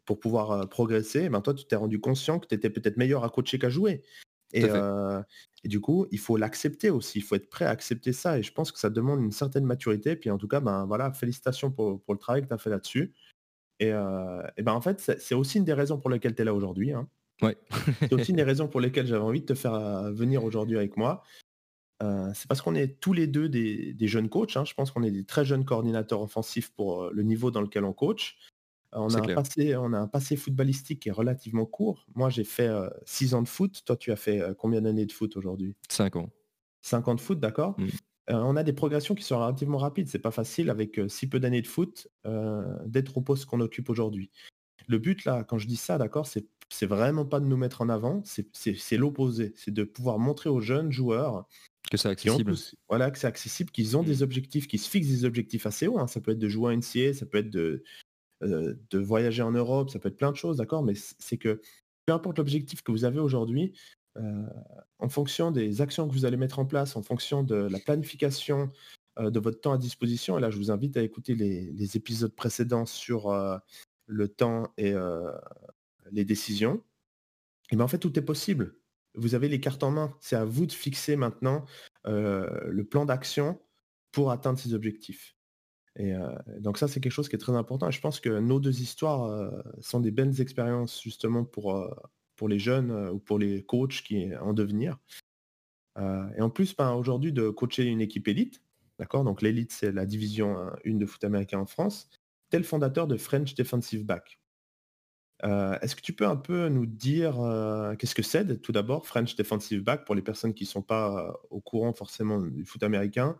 [0.04, 2.98] pour pouvoir euh, progresser, et ben toi tu t'es rendu conscient que tu étais peut-être
[2.98, 4.02] meilleur à coacher qu'à jouer.
[4.52, 5.22] Et, euh,
[5.64, 8.38] et, du coup, il faut l'accepter aussi, il faut être prêt à accepter ça.
[8.38, 10.16] Et je pense que ça demande une certaine maturité.
[10.16, 12.70] Puis en tout cas, ben voilà, félicitations pour, pour le travail que tu as fait
[12.70, 13.12] là-dessus.
[13.80, 16.92] Et, ben en fait, c'est aussi une des raisons pour lesquelles tu es là aujourd'hui.
[16.92, 17.08] Hein.
[17.42, 17.56] Ouais.
[18.00, 20.96] c'est aussi une des raisons pour lesquelles j'avais envie de te faire venir aujourd'hui avec
[20.96, 21.22] moi.
[22.00, 24.56] c'est parce qu'on est tous les deux des, jeunes coachs.
[24.56, 24.64] Hein.
[24.64, 27.92] Je pense qu'on est des très jeunes coordinateurs offensifs pour le niveau dans lequel on
[27.92, 28.38] coach.
[28.92, 32.06] On, a un passé, on a un passé footballistique qui est relativement court.
[32.14, 32.70] Moi, j'ai fait
[33.04, 33.82] 6 ans de foot.
[33.84, 35.76] Toi, tu as fait combien d'années de foot aujourd'hui?
[35.88, 36.30] 5 ans.
[36.82, 37.78] 5 ans de foot, d'accord.
[37.78, 37.88] Mmh.
[38.30, 40.08] Euh, on a des progressions qui sont relativement rapides.
[40.08, 43.60] C'est pas facile avec euh, si peu d'années de foot euh, d'être au poste qu'on
[43.60, 44.30] occupe aujourd'hui.
[44.86, 47.88] Le but là, quand je dis ça, d'accord, c'est vraiment pas de nous mettre en
[47.88, 49.52] avant, c'est l'opposé.
[49.56, 51.46] C'est de pouvoir montrer aux jeunes joueurs
[51.90, 52.54] que c'est accessible.
[52.88, 54.22] voilà, que c'est accessible, qu'ils ont des mmh.
[54.22, 55.98] objectifs, qu'ils se fixent des objectifs assez hauts.
[55.98, 56.06] Hein.
[56.06, 57.82] Ça peut être de jouer à NCA, ça peut être de,
[58.40, 61.60] de voyager en Europe, ça peut être plein de choses, d'accord, mais c'est que
[62.06, 63.74] peu importe l'objectif que vous avez aujourd'hui,
[64.18, 64.42] euh,
[64.98, 68.70] en fonction des actions que vous allez mettre en place, en fonction de la planification
[69.18, 72.34] euh, de votre temps à disposition, et là je vous invite à écouter les, épisodes
[72.34, 73.58] précédents sur euh,
[74.06, 74.94] le temps et
[76.10, 76.82] les décisions,
[77.70, 78.76] et bien en fait tout est possible.
[79.14, 80.14] Vous avez les cartes en main.
[80.20, 81.66] C'est à vous de fixer maintenant
[82.04, 83.60] le plan d'action
[84.12, 85.37] pour atteindre ces objectifs.
[85.98, 86.14] Et
[86.60, 87.90] donc ça, c'est quelque chose qui est très important.
[87.90, 91.88] Je pense que nos deux histoires sont des belles expériences justement pour,
[92.38, 94.96] pour les jeunes euh, ou pour les coachs qui en devenir.
[95.98, 98.62] Euh, et en plus, ben, aujourd'hui, de coacher une équipe élite,
[98.98, 99.24] d'accord?
[99.24, 102.08] Donc l'élite, c'est la division 1 hein, de foot américain en France.
[102.48, 104.40] Tel fondateur de French Defensive Back.
[105.44, 107.34] Euh, est-ce que tu peux un peu nous dire
[107.98, 111.38] qu'est-ce que c'est tout d'abord French Defensive Back pour les personnes qui ne sont pas
[111.50, 113.36] au courant forcément du foot américain?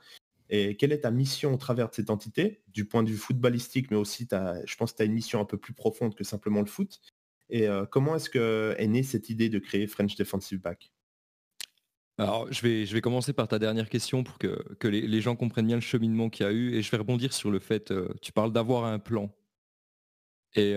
[0.51, 3.91] Et quelle est ta mission au travers de cette entité, du point de vue footballistique,
[3.91, 6.61] mais aussi je pense que tu as une mission un peu plus profonde que simplement
[6.61, 7.01] le foot.
[7.51, 10.91] Et comment est-ce que est née cette idée de créer French Defensive Back?
[12.19, 15.37] Alors, je vais, je vais commencer par ta dernière question pour que, que les, gens
[15.37, 16.75] comprennent bien le cheminement qu'il y a eu.
[16.75, 19.31] Et je vais rebondir sur le fait, tu parles d'avoir un plan.
[20.55, 20.75] Et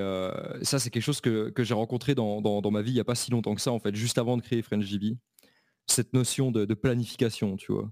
[0.61, 3.05] ça, c'est quelque chose que, que j'ai rencontré dans, dans, ma vie il n'y a
[3.05, 5.17] pas si longtemps que ça, en fait, juste avant de créer French GB.
[5.87, 7.91] Cette notion de planification, tu vois.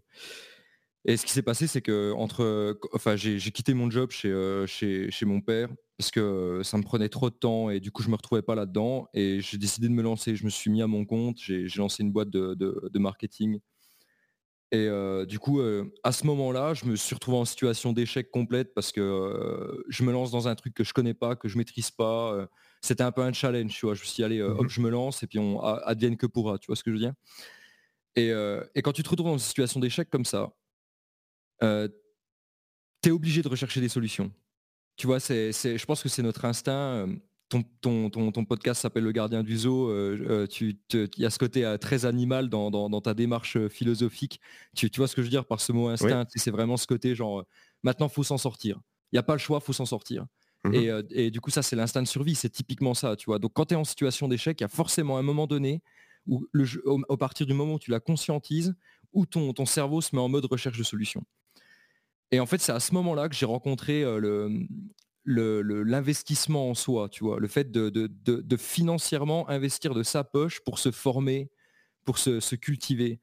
[1.05, 4.67] Et ce qui s'est passé, c'est que entre, enfin, j'ai quitté mon job chez, euh,
[4.67, 8.03] chez, chez, mon père parce que ça me prenait trop de temps et du coup
[8.03, 10.35] je me retrouvais pas là-dedans et j'ai décidé de me lancer.
[10.35, 13.59] Je me suis mis à mon compte, j'ai lancé une boîte de, de, marketing.
[14.71, 18.29] Et euh, du coup, euh, à ce moment-là, je me suis retrouvé en situation d'échec
[18.29, 21.57] complète parce que je me lance dans un truc que je connais pas, que je
[21.57, 22.47] maîtrise pas.
[22.81, 23.95] C'était un peu un challenge, tu vois.
[23.95, 26.27] Je me suis dit, allez, hop, mmh je me lance et puis on advienne que
[26.27, 27.13] pourra, tu vois ce que je veux dire?
[28.15, 28.31] Et,
[28.75, 30.53] et quand tu te retrouves dans une situation d'échec comme ça,
[31.61, 34.31] tu es obligé de rechercher des solutions.
[34.97, 37.07] Tu vois, c'est, je pense que c'est notre instinct.
[37.47, 37.63] ton,
[38.09, 40.77] ton, ton, podcast s'appelle Le Gardien du Zoo, il
[41.17, 44.41] y a ce côté très animal dans, ta démarche philosophique.
[44.75, 46.87] Tu, tu, vois ce que je veux dire par ce mot instinct C'est vraiment ce
[46.87, 47.45] côté genre,
[47.83, 48.81] maintenant, faut s'en sortir.
[49.11, 50.25] Il n'y a pas le choix, faut s'en sortir.
[50.65, 52.35] Mmh et, du coup, ça, c'est l'instinct de survie.
[52.35, 53.39] C'est typiquement ça, tu vois.
[53.39, 55.81] Donc, quand tu es en situation d'échec, il y a forcément un moment donné
[56.27, 58.75] où, le au, partir du moment où tu la conscientises,
[59.13, 61.23] où ton, ton cerveau se met en mode recherche de solution.
[62.31, 64.67] Et en fait, c'est à ce moment-là que j'ai rencontré le,
[65.25, 70.91] l'investissement en soi, tu vois, le fait de, financièrement investir de sa poche pour se
[70.91, 71.49] former,
[72.05, 73.19] pour se, cultiver.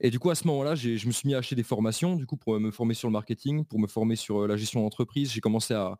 [0.00, 2.26] Et du coup, à ce moment-là, je me suis mis à acheter des formations, du
[2.26, 5.32] coup, pour me former sur le marketing, pour me former sur la gestion d'entreprise.
[5.32, 5.98] J'ai commencé à,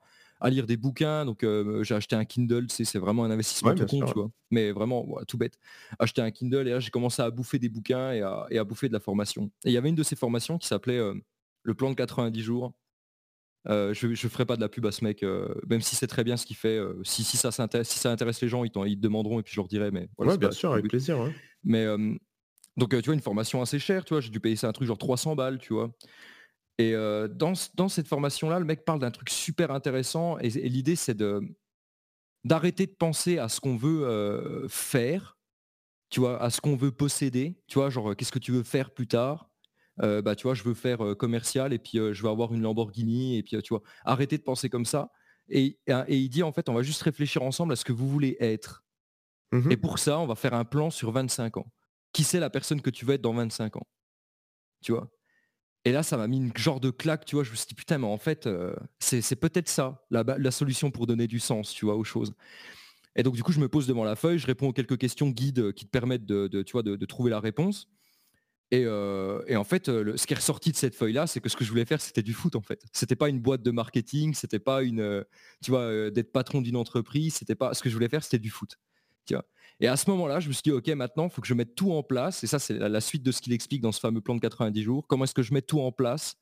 [0.49, 1.45] lire des bouquins, donc
[1.83, 4.31] j'ai acheté un Kindle, c'est vraiment un investissement tout con, tu vois.
[4.51, 5.59] Mais vraiment, tout bête.
[5.99, 8.95] Acheter un Kindle et là, j'ai commencé à bouffer des bouquins et à, bouffer de
[8.95, 9.51] la formation.
[9.65, 11.01] Et il y avait une de ces formations qui s'appelait
[11.63, 12.73] le plan de 90 jours.
[13.67, 15.25] je ne ferai pas de la pub à ce mec,
[15.69, 16.81] même si c'est très bien ce qu'il fait.
[17.03, 19.61] si, si, ça si ça intéresse les gens, ils, ils te demanderont et puis je
[19.61, 19.91] leur dirai.
[19.91, 21.19] Mais voilà, bien sûr, avec plaisir.
[21.65, 21.87] Mais
[22.77, 24.87] donc, tu vois, une formation assez chère, tu vois, j'ai dû payer ça un truc
[24.87, 25.91] genre 300 balles, tu vois.
[26.79, 31.15] Et dans, dans, cette formation-là, le mec parle d'un truc super intéressant et, l'idée, c'est
[31.15, 31.41] de
[32.43, 35.39] d'arrêter de penser à ce qu'on veut faire,
[36.09, 38.93] tu vois, à ce qu'on veut posséder, tu vois, genre qu'est-ce que tu veux faire
[38.93, 39.50] plus tard,
[40.03, 43.37] euh, bah, tu vois, je veux faire commercial et puis je veux avoir une Lamborghini
[43.37, 45.11] et puis tu vois, arrêtez de penser comme ça.
[45.49, 48.37] Et, il dit en fait, on va juste réfléchir ensemble à ce que vous voulez
[48.41, 48.85] être.
[49.53, 51.73] Mmh et pour ça, on va faire un plan sur 25 ans.
[52.13, 53.87] Qui c'est la personne que tu veux être dans 25 ans?
[54.81, 55.11] Tu vois?
[55.85, 57.43] Et là, ça m'a mis une genre de claque, tu vois.
[57.43, 58.49] Je me suis dit, putain, mais en fait,
[58.99, 62.35] c'est peut-être ça, la, solution pour donner du sens, tu vois, aux choses.
[63.17, 65.31] Et donc, du coup, je me pose devant la feuille, je réponds aux quelques questions
[65.31, 67.89] guides qui te permettent de, tu vois, de trouver la réponse.
[68.73, 71.71] Et, en fait, ce qui est ressorti de cette feuille-là, c'est que ce que je
[71.71, 72.83] voulais faire, c'était du foot en fait.
[72.93, 75.25] C'était pas une boîte de marketing, c'était pas une,
[75.63, 77.75] tu vois, d'être patron d'une entreprise, c'était pas.
[77.75, 78.77] Ce que je voulais faire, c'était du foot.
[79.27, 79.45] Tu vois.
[79.81, 81.75] Et à ce moment-là, je me suis dit, ok, maintenant, il faut que je mette
[81.75, 82.45] tout en place.
[82.45, 84.83] Et ça, c'est la, suite de ce qu'il explique dans ce fameux plan de 90
[84.83, 85.07] jours.
[85.09, 86.37] Comment est-ce que je mets tout en place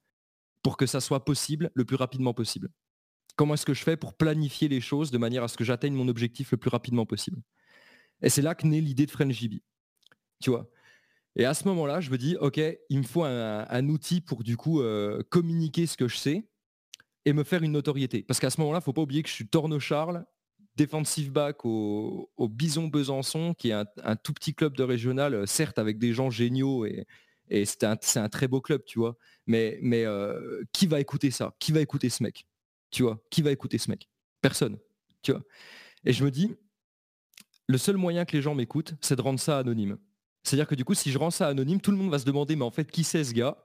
[0.63, 2.69] pour que ça soit possible le plus rapidement possible?
[3.37, 5.95] Comment est-ce que je fais pour planifier les choses de manière à ce que j'atteigne
[5.95, 7.41] mon objectif le plus rapidement possible?
[8.23, 9.63] Et c'est là que naît l'idée de French GB.
[10.43, 10.69] Tu vois
[11.37, 14.57] et à ce moment-là, je me dis, OK, il me faut un, outil pour du
[14.57, 16.49] coup euh, communiquer ce que je sais
[17.25, 18.23] et me faire une notoriété.
[18.23, 20.25] Parce qu'à ce moment-là, il ne faut pas oublier que je suis Torno Charles,
[20.77, 25.79] defensive back au, Bison Besançon, qui est un, tout petit club de régional, euh, certes
[25.79, 27.07] avec des gens géniaux et,
[27.65, 29.17] c'est un, très beau club, tu vois.
[29.47, 31.55] Mais, euh, qui va écouter ça?
[31.59, 32.47] Qui va écouter ce mec?
[32.91, 33.23] Tu vois?
[33.31, 34.09] Qui va écouter ce mec?
[34.43, 34.77] Personne.
[35.23, 35.43] Tu vois
[36.05, 36.55] Et je me dis,
[37.67, 39.99] le seul moyen que les gens m'écoutent, c'est de rendre ça anonyme.
[40.49, 42.57] C'est-à-dire que du coup, si je rends ça anonyme, tout le monde va se demander,
[42.57, 43.57] mais en fait, qui c'est ce gars?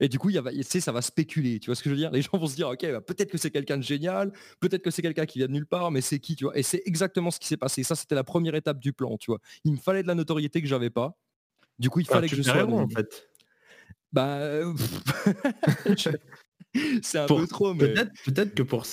[0.00, 1.58] Et du coup, il y a, ça va spéculer.
[1.58, 2.10] Tu vois ce que je veux dire?
[2.10, 4.90] Les gens vont se dire, ok, bah, peut-être que c'est quelqu'un de génial, peut-être que
[4.90, 6.56] c'est quelqu'un qui vient de nulle part, mais c'est qui, tu vois?
[6.58, 7.82] Et c'est exactement ce qui s'est passé.
[7.82, 9.40] Ça, c'était la première étape du plan, tu vois.
[9.64, 11.16] Il me fallait de la notoriété que j'avais pas.
[11.78, 13.28] Du coup, il fallait que je sois en fait.
[14.12, 14.40] Bah,
[17.02, 18.86] c'est un peu trop, mais peut-être que pour,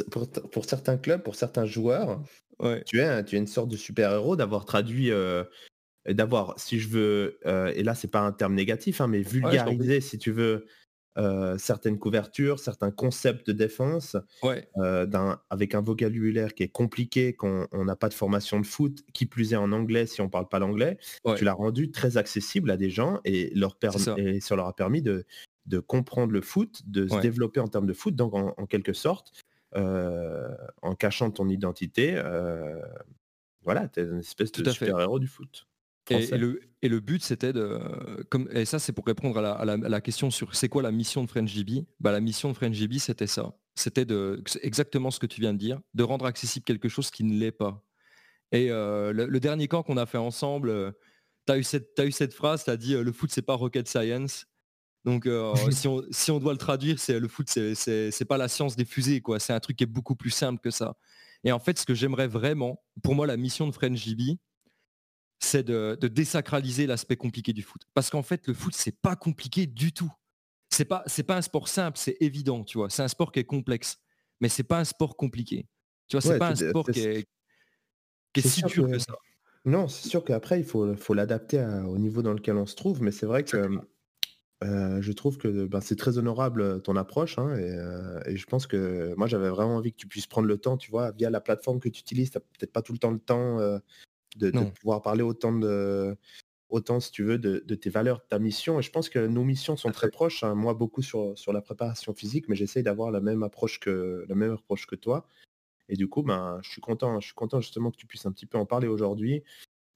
[0.51, 2.21] pour, certains clubs, pour certains joueurs,
[2.85, 5.09] tu es tu es une sorte de super héros d'avoir traduit
[6.13, 10.01] d'avoir, si je veux, euh, et là c'est pas un terme négatif, hein, mais vulgariser,
[10.01, 10.67] si tu veux,
[11.17, 14.17] euh, certaines couvertures, certains concepts de défense,
[14.77, 18.99] euh, avec un vocabulaire qui est compliqué quand on n'a pas de formation de foot,
[19.13, 20.99] qui plus est en anglais si on parle pas l'anglais,
[21.37, 23.77] tu l'as rendu très accessible à des gens et, leur
[24.17, 25.25] et ça leur a permis de,
[25.65, 29.31] de comprendre le foot, de se développer en termes de foot, donc en, quelque sorte,
[29.73, 32.21] en cachant ton identité,
[33.63, 35.65] voilà, tu es une espèce de super-héros du foot.
[36.09, 36.37] Et,
[36.87, 37.79] le, but, c'était de.
[38.29, 41.29] Comme, et ça, c'est pour répondre à la, question sur c'est quoi la mission de
[41.29, 43.55] FrenchGB bah, La mission de FrenchGB, c'était ça.
[43.75, 47.23] C'était de, exactement ce que tu viens de dire, de rendre accessible quelque chose qui
[47.23, 47.83] ne l'est pas.
[48.51, 50.91] Et euh, le, dernier camp qu'on a fait ensemble, euh,
[51.47, 53.41] tu as, eu cette, as eu cette phrase, tu as dit euh, le foot, c'est
[53.41, 54.45] pas rocket science.
[55.03, 55.27] Donc,
[55.71, 58.85] si, on, si, on, doit le traduire, c'est le foot, c'est pas la science des
[58.85, 59.39] fusées, quoi.
[59.39, 60.95] C'est un truc qui est beaucoup plus simple que ça.
[61.43, 64.39] Et en fait, ce que j'aimerais vraiment, pour moi, la mission de FrenchGB,
[65.45, 67.81] c'est de, désacraliser l'aspect compliqué du foot.
[67.93, 70.11] Parce qu'en fait, le foot, c'est pas compliqué du tout.
[70.69, 72.89] C'est pas, c'est pas un sport simple, c'est évident, tu vois.
[72.89, 73.97] C'est un sport qui est complexe,
[74.41, 75.67] mais c'est pas un sport compliqué.
[76.07, 77.27] Tu vois, c'est pas un sport qui est,
[78.39, 79.13] si dur que, ça.
[79.63, 83.01] Non, c'est sûr qu'après, il faut, faut l'adapter au niveau dans lequel on se trouve,
[83.01, 83.69] mais c'est vrai que
[84.63, 88.45] euh, je trouve que ben, c'est très honorable euh, ton approche hein, euh, et, je
[88.45, 91.29] pense que moi j'avais vraiment envie que tu puisses prendre le temps, tu vois, via
[91.29, 93.59] la plateforme que tu utilises, tu n'as peut-être pas tout le temps le temps
[94.35, 96.17] de, pouvoir parler autant de
[96.69, 98.79] autant si tu veux de, tes valeurs, de ta mission.
[98.79, 100.43] Et je pense que nos missions sont très proches.
[100.43, 100.55] Hein.
[100.55, 104.35] Moi, beaucoup sur, sur la préparation physique, mais j'essaye d'avoir la même approche que la
[104.35, 105.27] même approche que toi.
[105.89, 108.31] Et du coup, ben, je suis content, je suis content justement que tu puisses un
[108.31, 109.43] petit peu en parler aujourd'hui,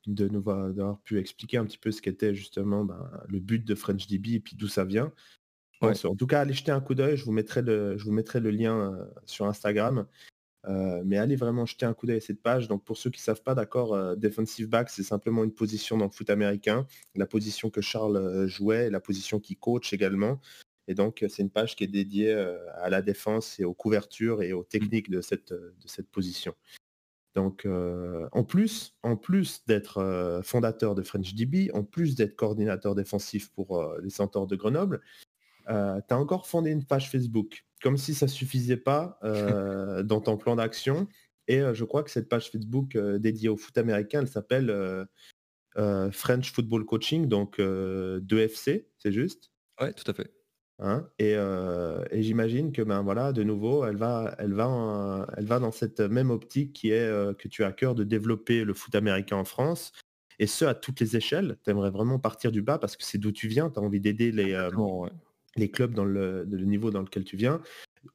[0.05, 3.75] de nous d'avoir pu expliquer un petit peu ce qu'était justement ben, le but de
[3.75, 5.11] FrenchDB et puis d'où ça vient.
[5.81, 8.39] En tout cas, allez jeter un coup d'œil, je vous mettrai le, je vous mettrai
[8.39, 10.05] le lien euh, sur Instagram.
[10.67, 12.67] Euh, mais allez vraiment jeter un coup d'œil à cette page.
[12.67, 15.97] Donc pour ceux qui ne savent pas, d'accord, euh, defensive back, c'est simplement une position
[15.97, 20.39] dans le foot américain, la position que Charles jouait, la position qu'il coach également.
[20.87, 24.53] Et donc, c'est une page qui est dédiée à la défense et aux couvertures et
[24.53, 26.55] aux techniques de cette, de cette position.
[27.35, 33.87] Donc, en plus, en plus d'être fondateur de FrenchDB, en plus d'être coordinateur défensif pour
[34.01, 35.01] les Centaures de Grenoble,
[35.67, 39.19] tu as encore fondé une page Facebook, comme si ça suffisait pas
[40.03, 41.07] dans ton plan d'action.
[41.47, 45.07] Et je crois que cette page Facebook dédiée au foot américain, elle s'appelle
[45.75, 49.51] French Football Coaching, donc 2FC, c'est juste?
[49.81, 50.31] Ouais, tout à fait.
[50.81, 51.35] Hein, et,
[52.21, 56.29] j'imagine que ben voilà, de nouveau, elle va, elle va, elle va dans cette même
[56.29, 59.91] optique qui est que tu as à cœur de développer le foot américain en France,
[60.39, 61.57] et ce à toutes les échelles.
[61.63, 63.99] Tu aimerais vraiment partir du bas parce que c'est d'où tu viens, tu as envie
[63.99, 64.53] d'aider les,
[65.55, 67.61] les clubs dans le, le, niveau dans lequel tu viens.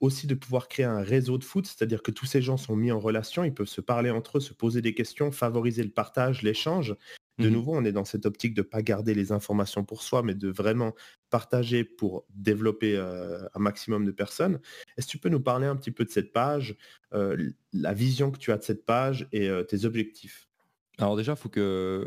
[0.01, 2.91] Aussi de pouvoir créer un réseau de foot, c'est-à-dire que tous ces gens sont mis
[2.91, 6.43] en relation, ils peuvent se parler entre eux, se poser des questions, favoriser le partage,
[6.43, 6.97] l'échange.
[7.39, 10.03] De mmh nouveau, on est dans cette optique de ne pas garder les informations pour
[10.03, 10.95] soi, mais de vraiment
[11.31, 14.61] partager pour développer un maximum de personnes.
[14.97, 16.77] Est-ce que tu peux nous parler un petit peu de cette page,
[17.11, 20.49] la vision que tu as de cette page et tes objectifs?
[20.99, 22.07] Alors déjà, faut que,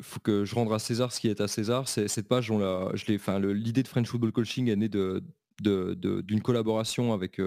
[0.00, 1.86] faut que je rende à César ce qui est à César.
[1.86, 5.22] C'est cette page, l'idée de French Football Coaching est née de,
[5.60, 7.40] d'une collaboration avec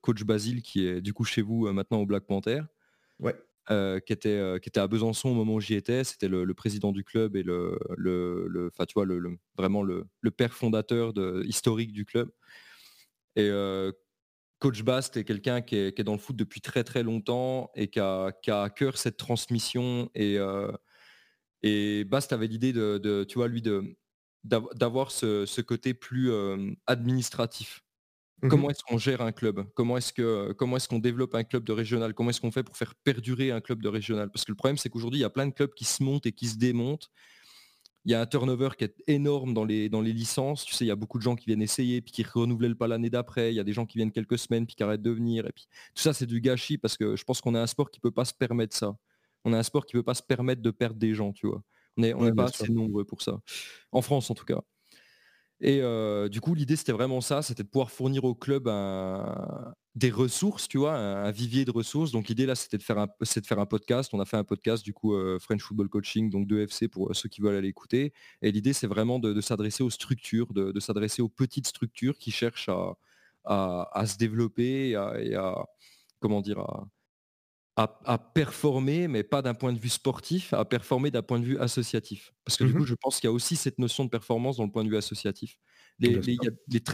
[0.00, 2.62] coach Basile qui est du coup chez vous maintenant au Black Panther.
[3.20, 3.34] Ouais.
[3.72, 6.04] Euh, qui, était, euh, qui était à Besançon au moment où j'y étais.
[6.04, 11.12] C'était le, président du club et le, le, tu vois, le, vraiment le, père fondateur
[11.12, 12.30] de, historique du club.
[13.34, 13.90] Et euh,
[14.58, 18.00] Coach Bast est quelqu'un qui est, dans le foot depuis très très longtemps et qui
[18.00, 20.10] a, à cœur cette transmission.
[20.14, 20.38] Et,
[21.62, 23.62] et Bast avait l'idée de, tu vois, lui,
[24.44, 26.30] d'avoir ce, ce, côté plus
[26.86, 27.82] administratif.
[28.42, 29.64] Mmh comment est-ce qu'on gère un club?
[29.74, 32.12] Comment est-ce que comment est-ce qu'on développe un club de régional?
[32.12, 34.30] Comment est-ce qu'on fait pour faire perdurer un club de régional?
[34.30, 36.26] Parce que le problème, c'est qu'aujourd'hui, il y a plein de clubs qui se montent
[36.26, 37.08] et qui se démontent.
[38.06, 40.64] Il y a un turnover qui est énorme dans les, dans les licences.
[40.64, 42.76] Tu sais, il y a beaucoup de gens qui viennent essayer, puis qui ne renouvellent
[42.76, 43.52] pas l'année d'après.
[43.52, 45.44] Il y a des gens qui viennent quelques semaines, puis qui arrêtent de venir.
[45.44, 47.90] Et puis tout ça, c'est du gâchis parce que je pense qu'on a un sport
[47.90, 48.96] qui ne peut pas se permettre ça.
[49.44, 51.48] On a un sport qui ne peut pas se permettre de perdre des gens, tu
[51.48, 51.62] vois.
[51.96, 53.40] On n'est pas assez nombreux pour ça.
[53.90, 54.60] En France, en tout cas.
[55.60, 55.80] Et
[56.30, 58.68] du coup, l'idée, c'était vraiment ça, c'était de pouvoir fournir au club
[59.96, 62.12] des ressources, tu vois, un, vivier de ressources.
[62.12, 64.10] Donc l'idée là, c'était de faire un, de faire un podcast.
[64.12, 67.30] On a fait un podcast du coup French Football Coaching, donc de FC pour ceux
[67.30, 68.12] qui veulent aller écouter.
[68.42, 72.68] Et l'idée, c'est vraiment de, s'adresser aux structures, de, s'adresser aux petites structures qui cherchent
[73.46, 75.66] à, se développer et à,
[76.20, 81.22] comment dire, à, à, performer, mais pas d'un point de vue sportif, à performer d'un
[81.22, 82.34] point de vue associatif.
[82.44, 84.58] Parce que du mmh coup, je pense qu'il y a aussi cette notion de performance
[84.58, 85.58] dans le point de vue associatif.
[85.98, 86.20] Les,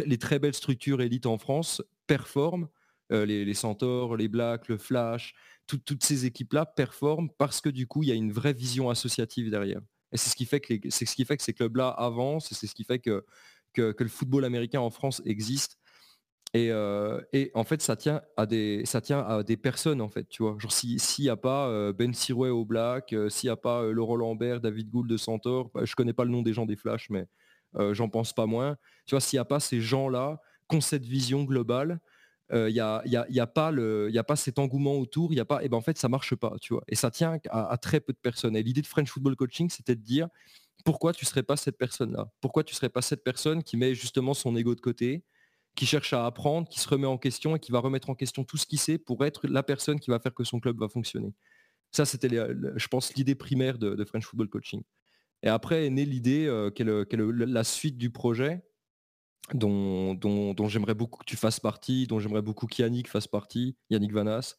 [0.07, 2.69] les, très belles structures élites en France performent,
[3.13, 5.35] euh, les, Centaures, les Blacks, le Flash,
[5.67, 9.51] toutes ces équipes-là performent parce que du coup, il y a une vraie vision associative
[9.51, 9.81] derrière.
[10.13, 13.25] Et c'est ce qui fait que, ces clubs-là avancent, et c'est ce qui fait que,
[13.77, 15.79] le football américain en France existe
[16.55, 16.71] et,
[17.55, 20.57] en fait, ça tient à des, personnes en fait, tu vois.
[20.59, 24.61] Genre s'il n'y a pas Ben Sirway au Black, s'il n'y a pas Laurent Lambert,
[24.61, 27.27] David Gould de Centaure, bah, je connais pas le nom des gens des Flash, mais
[27.93, 28.77] j'en pense pas moins.
[29.07, 32.01] Tu vois, s'il n'y a pas ces gens-là qui ont cette vision globale,
[32.53, 35.77] il n'y a, y a, pas cet engouement autour, il y a pas, et ben
[35.79, 36.85] en fait ça marche pas, tu vois.
[36.89, 38.57] Et ça tient à, très peu de personnes.
[38.57, 40.29] Et l'idée de French Football Coaching, c'était de dire
[40.85, 42.31] pourquoi tu serais pas cette personne-là?
[42.41, 45.25] Pourquoi tu serais pas cette personne qui met justement son ego de côté,
[45.75, 48.45] qui cherche à apprendre, qui se remet en question et qui va remettre en question
[48.45, 50.89] tout ce qu'il sait pour être la personne qui va faire que son club va
[50.89, 51.33] fonctionner?
[51.91, 54.83] Ça, c'était, je pense, l'idée primaire de, French Football Coaching.
[55.43, 58.63] Et après est née l'idée, euh, quelle, la suite du projet,
[59.55, 64.57] dont, j'aimerais beaucoup que tu fasses partie, dont j'aimerais beaucoup qu'Yannick fasse partie, Yannick Vanas,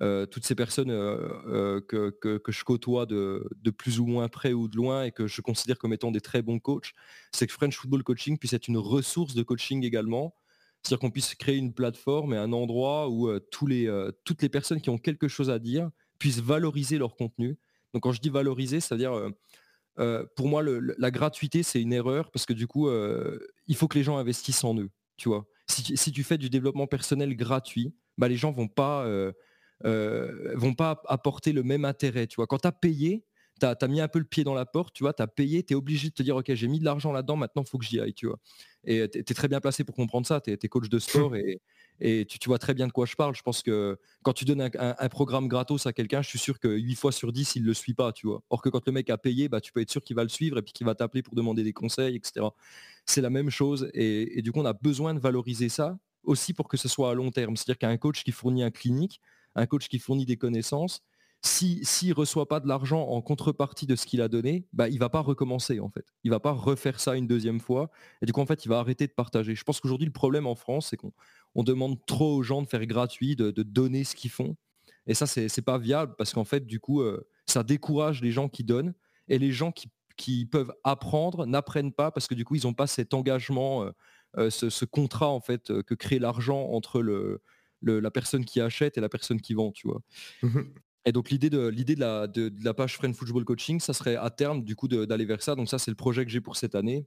[0.00, 4.52] euh, toutes ces personnes euh, que, que, je côtoie de, de, plus ou moins près
[4.52, 6.92] ou de loin et que je considère comme étant des très bons coachs,
[7.32, 10.34] c'est que French Football Coaching puisse être une ressource de coaching également,
[10.82, 14.42] c'est-à-dire qu'on puisse créer une plateforme et un endroit où euh, tous les, euh, toutes
[14.42, 17.58] les personnes qui ont quelque chose à dire puissent valoriser leur contenu.
[17.92, 19.30] Donc quand je dis valoriser, c'est-à-dire
[19.98, 22.88] euh, pour moi la gratuité c'est une erreur parce que du coup
[23.70, 24.90] il faut que les gens investissent en eux.
[25.68, 29.06] Si, tu fais du développement personnel gratuit, bah, les gens vont pas
[29.84, 32.26] vont pas apporter le même intérêt.
[32.26, 33.24] Tu vois, quand tu as payé,
[33.60, 35.62] tu as, mis un peu le pied dans la porte, tu vois, tu as payé,
[35.62, 37.78] tu es obligé de te dire, ok, j'ai mis de l'argent là-dedans, maintenant il faut
[37.78, 38.38] que j'y aille, tu vois.
[38.84, 41.60] Et tu es, très bien placé pour comprendre ça, tu es, coach de sport et,
[42.00, 43.34] et tu, vois très bien de quoi je parle.
[43.34, 46.68] Je pense que quand tu donnes un, programme gratos à quelqu'un, je suis sûr que
[46.68, 48.42] 8 fois sur 10, il ne le suit pas, tu vois.
[48.48, 50.30] Or que quand le mec a payé, bah, tu peux être sûr qu'il va le
[50.30, 52.46] suivre et puis qu'il va t'appeler pour demander des conseils, etc.
[53.04, 56.68] C'est la même chose et, du coup, on a besoin de valoriser ça aussi pour
[56.68, 57.56] que ce soit à long terme.
[57.56, 59.20] C'est-à-dire qu'un coach qui fournit un clinique,
[59.54, 61.02] un coach qui fournit des connaissances,
[61.42, 64.94] s'il ne reçoit pas de l'argent en contrepartie de ce qu'il a donné, bah, il
[64.94, 66.04] ne va pas recommencer en fait.
[66.22, 67.90] Il ne va pas refaire ça une deuxième fois.
[68.20, 69.54] Et du coup, en fait, il va arrêter de partager.
[69.54, 72.84] Je pense qu'aujourd'hui, le problème en France, c'est qu'on demande trop aux gens de faire
[72.84, 74.56] gratuit, de, donner ce qu'ils font.
[75.06, 78.32] Et ça, c'est n'est pas viable parce qu'en fait, du coup, euh, ça décourage les
[78.32, 78.94] gens qui donnent.
[79.28, 79.90] Et les gens qui,
[80.50, 83.90] peuvent apprendre n'apprennent pas parce que du coup, ils n'ont pas cet engagement, euh,
[84.36, 87.00] euh, ce, contrat en fait que crée l'argent entre
[87.80, 89.72] la personne qui achète et la personne qui vend.
[90.42, 90.60] Mmh
[91.04, 94.16] et donc l'idée de l'idée de la, de, la page Friend Football Coaching, ça serait
[94.16, 95.54] à terme du coup d'aller vers ça.
[95.54, 97.06] Donc ça c'est le projet que j'ai pour cette année.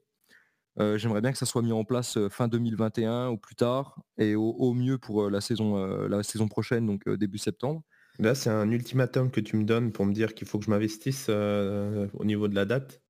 [0.80, 4.02] Euh, j'aimerais bien que ça soit mis en place euh, fin 2021 ou plus tard,
[4.18, 5.78] et au, mieux pour euh, la saison,
[6.08, 7.84] la saison prochaine, donc début septembre.
[8.20, 10.70] Là, c'est un ultimatum que tu me donnes pour me dire qu'il faut que je
[10.70, 13.03] m'investisse au niveau de la date.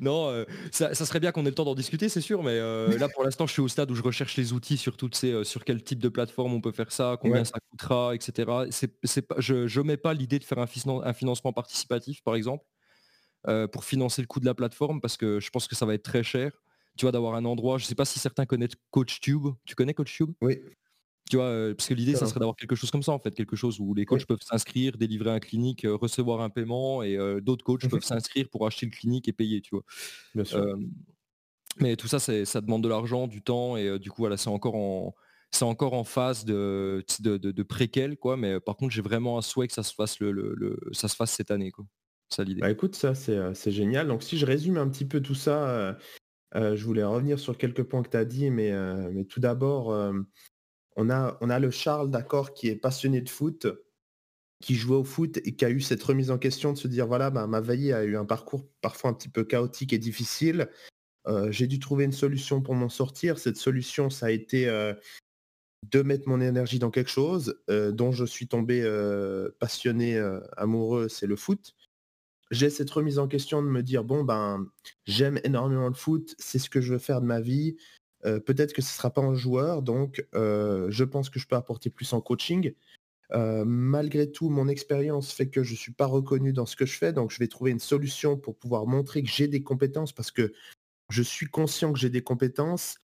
[0.00, 2.98] Non, euh, ça, serait bien qu'on ait le temps d'en discuter, c'est sûr, mais euh,
[2.98, 5.32] là pour l'instant je suis au stade où je recherche les outils sur toutes ces,
[5.32, 8.50] euh, sur quel type de plateforme on peut faire ça, combien ça coûtera, etc.
[8.70, 8.92] C'est,
[9.38, 10.66] je ne mets pas l'idée de faire un,
[11.04, 12.64] un, financement participatif, par exemple,
[13.72, 16.02] pour financer le coût de la plateforme, parce que je pense que ça va être
[16.02, 16.52] très cher.
[16.96, 19.48] Tu vois, d'avoir un endroit, je ne sais pas si certains connaissent CoachTube.
[19.64, 20.60] Tu connais CoachTube Oui.
[21.30, 23.56] Tu vois, parce que l'idée, ça serait d'avoir quelque chose comme ça, en fait, quelque
[23.56, 27.64] chose où les coachs peuvent s'inscrire, délivrer un clinique, recevoir un paiement, et euh, d'autres
[27.64, 29.84] coachs mmh peuvent s'inscrire pour acheter le clinique et payer, tu vois?
[30.34, 30.76] Bien sûr.
[31.80, 34.74] mais tout ça, ça demande de l'argent, du temps, et du coup, voilà, c'est encore
[34.74, 35.14] en,
[35.50, 38.36] c'est encore en phase de, de, de, préquel, quoi.
[38.36, 41.32] Mais par contre, j'ai vraiment un souhait que ça se fasse le, ça se fasse
[41.32, 41.86] cette année, quoi.
[42.28, 42.60] Ça l'idée.
[42.60, 44.08] Bah écoute, ça c'est génial.
[44.08, 45.96] Donc si je résume un petit peu tout ça,
[46.54, 48.72] je voulais revenir sur quelques points que tu as dit, mais,
[49.10, 49.90] mais tout d'abord,
[50.96, 53.66] on a, le Charles, d'accord, qui est passionné de foot,
[54.60, 57.06] qui jouait au foot et qui a eu cette remise en question de se dire,
[57.06, 60.70] voilà, ma veille a eu un parcours parfois un petit peu chaotique et difficile.
[61.26, 63.38] Euh, j'ai dû trouver une solution pour m'en sortir.
[63.38, 64.94] Cette solution, ça a été euh,
[65.90, 68.82] de mettre mon énergie dans quelque chose euh, dont je suis tombé
[69.58, 70.18] passionné,
[70.56, 71.74] amoureux, c'est le foot.
[72.50, 74.66] J'ai cette remise en question de me dire, bon, ben,
[75.06, 77.76] j'aime énormément le foot, c'est ce que je veux faire de ma vie,
[78.26, 81.46] euh, peut-être que ce ne sera pas un joueur, donc euh, je pense que je
[81.46, 82.72] peux apporter plus en coaching.
[83.32, 86.86] Euh, malgré tout, mon expérience fait que je ne suis pas reconnu dans ce que
[86.86, 90.12] je fais, donc je vais trouver une solution pour pouvoir montrer que j'ai des compétences
[90.12, 90.52] parce que
[91.10, 92.98] je suis conscient que j'ai des compétences,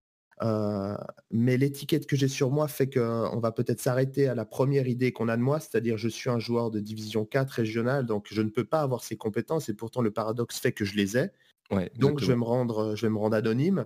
[1.31, 5.12] mais l'étiquette que j'ai sur moi fait qu'on va peut-être s'arrêter à la première idée
[5.12, 8.41] qu'on a de moi, c'est-à-dire je suis un joueur de division 4 régionale, donc je
[8.41, 11.31] ne peux pas avoir ces compétences et pourtant le paradoxe fait que je les ai.
[11.97, 13.85] donc je vais me rendre, je vais me rendre anonyme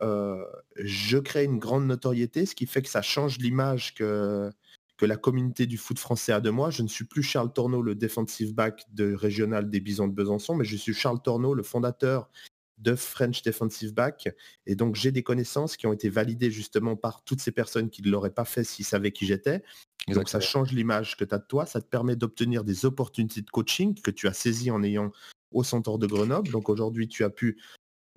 [0.00, 4.50] je crée une grande notoriété, ce qui fait que ça change l'image que,
[4.96, 6.70] que la communauté du foot français a de moi.
[6.70, 10.54] Je ne suis plus Charles Torneau, le defensive back de régional des Bisons de Besançon,
[10.54, 12.30] mais je suis Charles Torneau, le fondateur
[12.78, 14.28] de French Defensive Back.
[14.66, 18.02] Et donc, j'ai des connaissances qui ont été validées justement par toutes ces personnes qui
[18.02, 19.62] ne l'auraient pas fait s'ils savaient qui j'étais.
[20.08, 21.64] Donc, ça change l'image que tu as de toi.
[21.64, 25.12] Ça te permet d'obtenir des opportunités de coaching que tu as saisies en ayant
[25.52, 26.50] au centre de Grenoble.
[26.50, 27.60] Donc, aujourd'hui, tu as pu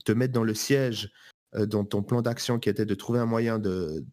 [0.04, 1.12] te mettre dans le siège
[1.54, 4.06] dans ton plan d'action qui était de trouver un moyen de,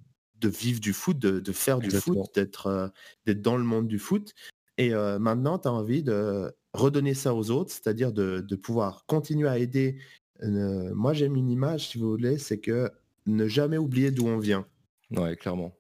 [0.43, 2.89] vivre du foot, de, faire du foot, euh,
[3.27, 4.35] d'être dans le monde du foot.
[4.79, 9.49] Et euh, maintenant, tu as envie de redonner ça aux autres, c'est-à-dire de, pouvoir continuer
[9.49, 9.99] à aider.
[10.43, 12.91] moi, j'aime une image, si vous voulez, c'est que
[13.27, 14.67] ne jamais oublier d'où on vient.
[15.11, 15.77] Ouais, clairement.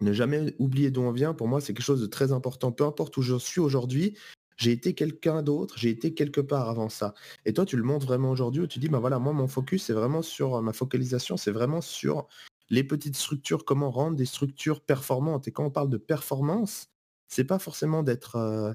[0.00, 2.72] Ne jamais oublier d'où on vient, pour moi, c'est quelque chose de très important.
[2.72, 4.16] Peu importe où je suis aujourd'hui,
[4.60, 7.14] j'ai été quelqu'un d'autre, j'ai été quelque part avant ça.
[7.46, 9.84] Et toi, tu le montres vraiment aujourd'hui où tu dis, bah voilà, moi, mon focus,
[9.84, 12.28] c'est vraiment sur ma focalisation, c'est vraiment sur
[12.68, 15.48] les petites structures, comment rendre des structures performantes.
[15.48, 16.88] Et quand on parle de performance,
[17.26, 18.74] c'est pas forcément d'être euh,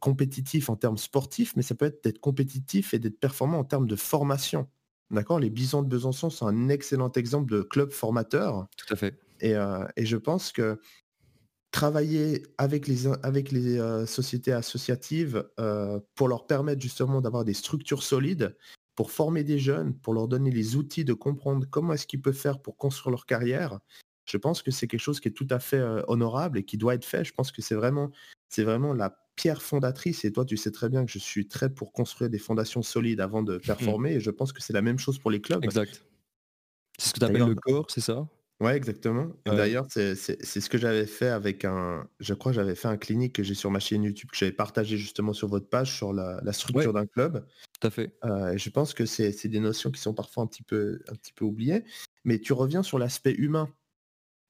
[0.00, 3.88] compétitif en termes sportifs, mais ça peut être d'être compétitif et d'être performant en termes
[3.88, 4.68] de formation.
[5.10, 5.40] D'accord?
[5.40, 8.68] Les Bisons de Besançon sont un excellent exemple de club formateur.
[8.76, 9.18] Tout à fait.
[9.40, 10.80] Et, euh, et je pense que
[11.76, 17.52] travailler avec les, avec les euh, sociétés associatives euh, pour leur permettre justement d'avoir des
[17.52, 18.56] structures solides,
[18.94, 22.32] pour former des jeunes, pour leur donner les outils de comprendre comment est-ce qu'ils peuvent
[22.32, 23.78] faire pour construire leur carrière.
[24.24, 26.78] Je pense que c'est quelque chose qui est tout à fait euh, honorable et qui
[26.78, 27.26] doit être fait.
[27.26, 28.10] Je pense que c'est vraiment,
[28.48, 30.24] c'est vraiment la pierre fondatrice.
[30.24, 33.20] Et toi, tu sais très bien que je suis très pour construire des fondations solides
[33.20, 34.14] avant de performer.
[34.14, 35.62] Et je pense que c'est la même chose pour les clubs.
[35.62, 36.06] Exact.
[36.98, 38.26] C'est ce que tu appelles le corps, c'est ça?
[38.60, 39.28] Ouais, exactement.
[39.44, 43.34] D'ailleurs, c'est ce que j'avais fait avec un je crois que j'avais fait un clinique
[43.34, 46.52] que j'ai sur ma chaîne YouTube, que j'avais partagé justement sur votre page sur la
[46.52, 47.46] structure d'un club.
[47.78, 48.12] tout à fait.
[48.52, 51.32] et je pense que c'est des notions qui sont parfois un petit peu un petit
[51.32, 51.84] peu oubliées.
[52.24, 53.68] Mais tu reviens sur l'aspect humain.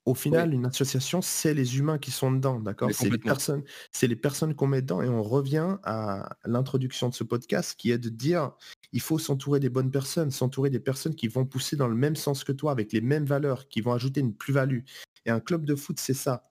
[0.07, 2.93] Au final, une association, c'est les humains qui sont dedans, d'accord?
[2.93, 7.13] C'est les personnes c'est les personnes qu'on met dedans et on revient à l'introduction de
[7.13, 8.53] ce podcast qui est de dire:
[8.93, 12.15] «Il faut s'entourer des bonnes personnes, s'entourer des personnes qui vont pousser dans le même
[12.15, 14.81] sens que toi, avec les mêmes valeurs, qui vont ajouter une plus-value»
[15.25, 16.43] et un club de foot, c'est ça,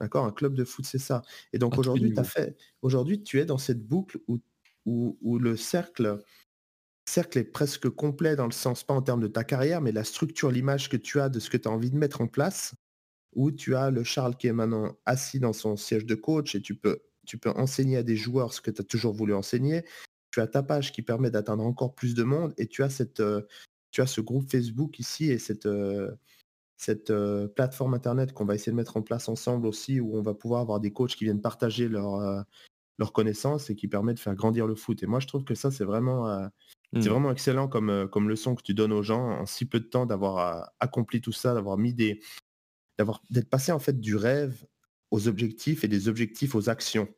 [0.00, 0.26] d'accord?
[0.26, 1.22] Un club de foot, c'est ça.
[1.54, 4.38] Et donc aujourd'hui, tu fait aujourd'hui, tu es dans cette boucle où
[4.86, 6.22] où le cercle
[7.08, 10.04] cercle est presque complet dans le sens, pas en termes de ta carrière, mais la
[10.04, 12.74] structure, l'image que tu as de ce que tu as envie de mettre en place
[13.34, 16.62] où tu as le Charles qui est maintenant assis dans son siège de coach et
[16.62, 19.84] tu peux, tu peux enseigner à des joueurs ce que tu as toujours voulu enseigner.
[20.30, 23.20] Tu as ta page qui permet d'atteindre encore plus de monde et tu as, cette,
[23.20, 23.42] euh,
[23.90, 26.10] tu as ce groupe Facebook ici et cette, euh,
[26.76, 30.22] cette euh, plateforme Internet qu'on va essayer de mettre en place ensemble aussi où on
[30.22, 32.44] va pouvoir avoir des coachs qui viennent partager leurs
[33.00, 35.04] leur connaissances et qui permet de faire grandir le foot.
[35.04, 36.50] Et moi, je trouve que ça, c'est vraiment,
[36.92, 37.12] c'est mmh.
[37.12, 40.04] vraiment excellent comme, comme leçon que tu donnes aux gens en si peu de temps
[40.04, 42.20] d'avoir accompli tout ça, d'avoir mis des,
[42.98, 44.66] d'avoir d'être passé en fait du rêve
[45.10, 47.08] aux objectifs et des objectifs aux actions.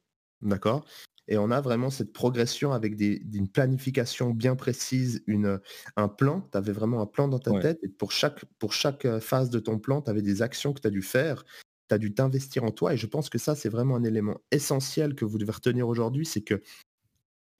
[0.42, 0.84] D'accord?
[1.28, 5.60] Et on a vraiment cette progression avec des, une planification bien précise, une,
[5.96, 6.48] un plan.
[6.50, 9.48] Tu avais vraiment un plan dans ta tête et pour chaque, pour chaque euh, phase
[9.48, 11.44] de ton plan, tu avais des actions que tu as dû faire.
[11.88, 14.40] Tu as dû t'investir en toi et je pense que ça, c'est vraiment un élément
[14.50, 16.62] essentiel que vous devez retenir aujourd'hui, c'est que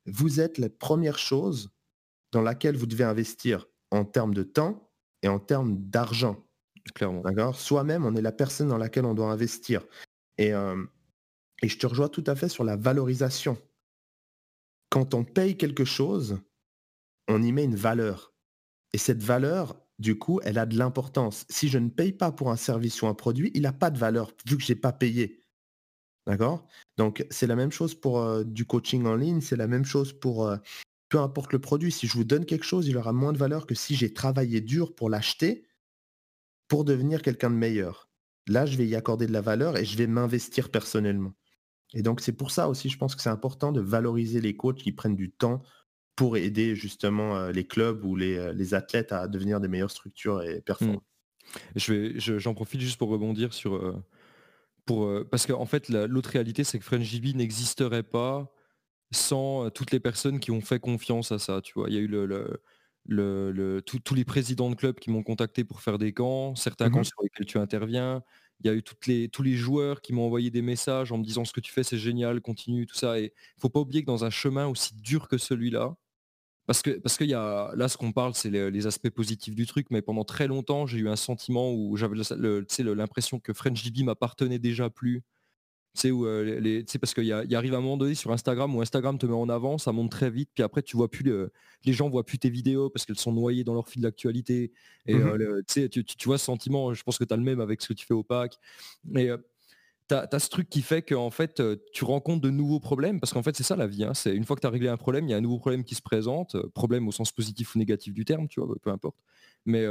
[0.06, 1.70] vous êtes la première chose
[2.32, 4.90] dans laquelle vous devez investir en termes de temps
[5.22, 6.44] et en termes d'argent.
[6.98, 7.58] D'accord?
[7.58, 9.86] Soi-même, on est la personne dans laquelle on doit investir.
[10.38, 10.82] Et, euh,
[11.62, 13.58] et je te rejoins tout à fait sur la valorisation.
[14.90, 16.40] Quand on paye quelque chose,
[17.28, 18.34] on y met une valeur.
[18.92, 21.46] Et cette valeur, du coup, elle a de l'importance.
[21.48, 23.98] Si je ne paye pas pour un service ou un produit, il n'a pas de
[23.98, 25.40] valeur vu que je n'ai pas payé.
[26.26, 26.66] D'accord?
[26.96, 30.12] Donc, c'est la même chose pour euh, du coaching en ligne, c'est la même chose
[30.12, 30.56] pour euh,
[31.08, 31.92] peu importe le produit.
[31.92, 34.60] Si je vous donne quelque chose, il aura moins de valeur que si j'ai travaillé
[34.60, 35.66] dur pour l'acheter
[36.70, 38.08] pour devenir quelqu'un de meilleur.
[38.46, 41.34] Là, je vais y accorder de la valeur et je vais m'investir personnellement.
[41.92, 44.78] Et donc, c'est pour ça aussi, je pense que c'est important de valoriser les coachs
[44.78, 45.62] qui prennent du temps
[46.14, 50.42] pour aider justement euh, les clubs ou euh, les, athlètes à devenir des meilleures structures
[50.42, 51.02] et performantes.
[51.02, 51.58] Mmh.
[51.74, 53.74] Je vais, j'en profite juste pour rebondir sur...
[53.74, 53.96] Euh,
[54.86, 58.52] pour, parce qu'en fait, l'autre réalité, c'est que French n'existerait pas
[59.12, 61.60] sans toutes les personnes qui ont fait confiance à ça.
[61.60, 62.60] Tu vois, il y a eu le le,
[63.08, 67.04] tous les présidents de clubs qui m'ont contacté pour faire des camps, certains mmh camps
[67.04, 68.22] sur lesquels tu interviens.
[68.62, 71.18] Il y a eu toutes les, tous les joueurs qui m'ont envoyé des messages en
[71.18, 73.18] me disant ce que tu fais c'est génial, continue, tout ça.
[73.18, 75.96] Et il faut pas oublier que dans un chemin aussi dur que celui-là,
[76.66, 79.66] parce que, parce que y a, là ce qu'on parle c'est les, aspects positifs du
[79.66, 82.16] truc, mais pendant très longtemps j'ai eu un sentiment où j'avais
[82.94, 85.22] l'impression que French GB m'appartenait déjà plus
[85.94, 89.18] sais, où, les, parce qu'il y, y, arrive un moment donné sur Instagram où Instagram
[89.18, 91.24] te met en avant, ça monte très vite, puis après tu vois plus
[91.84, 94.72] les gens voient plus tes vidéos parce qu'elles sont noyées dans leur fil d'actualité.
[95.06, 97.82] Et mmh tu, tu, vois ce sentiment, je pense que tu as le même avec
[97.82, 98.58] ce que tu fais au pack.
[99.04, 99.30] Mais
[100.08, 101.62] tu as, ce truc qui fait qu'en fait
[101.92, 104.04] tu rencontres de nouveaux problèmes, parce qu'en fait c'est ça la vie.
[104.04, 105.58] Hein, c'est une fois que tu as réglé un problème, il y a un nouveau
[105.58, 108.90] problème qui se présente, problème au sens positif ou négatif du terme, tu vois, peu
[108.90, 109.16] importe.
[109.66, 109.86] Mais,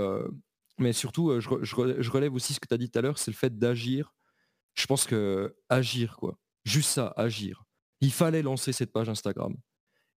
[0.77, 3.31] mais surtout, je, je relève aussi ce que tu as dit tout à l'heure, c'est
[3.31, 4.13] le fait d'agir
[4.79, 6.39] je pense que agir, quoi.
[6.63, 7.65] Juste ça, agir.
[8.01, 9.55] Il fallait lancer cette page Instagram.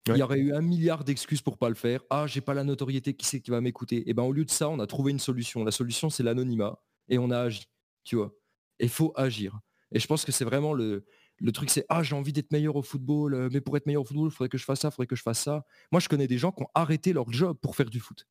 [0.07, 2.03] Il y aurait eu un milliard d'excuses pour pas le faire.
[2.09, 3.97] Ah, j'ai pas la notoriété, qui c'est qui va m'écouter?
[3.97, 5.63] Et eh ben au lieu de ça, on a trouvé une solution.
[5.63, 6.79] La solution, c'est l'anonymat.
[7.09, 7.65] Et on a agi.
[8.03, 8.33] Tu vois.
[8.79, 9.59] Il faut agir.
[9.91, 11.05] Et je pense que c'est vraiment le,
[11.39, 14.03] le truc, c'est ah, j'ai envie d'être meilleur au football, euh, mais pour être meilleur
[14.03, 15.65] au football, il faudrait que je fasse ça, il faudrait que je fasse ça.
[15.91, 18.27] Moi, je connais des gens qui ont arrêté leur job pour faire du foot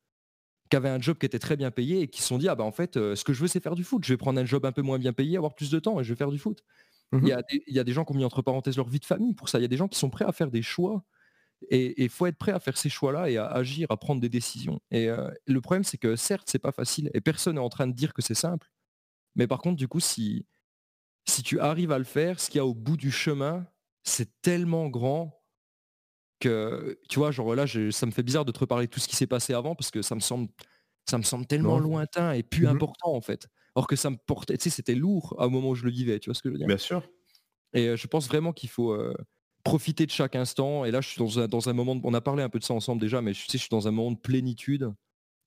[0.71, 2.55] qui avaient un job qui était très bien payé et qui se sont dit ah
[2.55, 4.03] bah en fait euh, ce que je veux c'est faire du foot.
[4.03, 6.03] Je vais prendre un job un peu moins bien payé avoir plus de temps et
[6.03, 6.63] je vais faire du foot.
[7.13, 8.87] Il, y a des, il, y a des, gens qui ont mis entre parenthèses leur
[8.87, 9.59] vie de famille pour ça.
[9.59, 11.03] Il y a des gens qui sont prêts à faire des choix
[11.69, 14.21] et il faut être prêt à faire ces choix là et à agir à prendre
[14.21, 14.79] des décisions.
[14.91, 17.87] Et euh, le problème c'est que certes c'est pas facile et personne n'est en train
[17.87, 18.71] de dire que c'est simple.
[19.35, 20.45] Mais par contre du coup si
[21.25, 23.67] si tu arrives à le faire ce qu'il y a au bout du chemin
[24.03, 25.40] c'est tellement grand
[26.47, 29.15] tu vois, genre là, ça me fait bizarre de te reparler de tout ce qui
[29.15, 30.49] s'est passé avant parce que ça me semble,
[31.09, 33.47] ça me semble tellement lointain et plus mmh important en fait.
[33.75, 36.19] Or que ça me portait, tu sais, c'était lourd au moment où je le vivais,
[36.19, 36.67] tu vois ce que je veux dire?
[36.67, 37.07] Bien sûr.
[37.73, 38.97] Et je pense vraiment qu'il faut
[39.63, 40.85] profiter de chaque instant.
[40.85, 42.63] Et là, je suis dans un, dans un moment, on a parlé un peu de
[42.63, 44.91] ça ensemble déjà, mais je, sais, je suis dans un moment de plénitude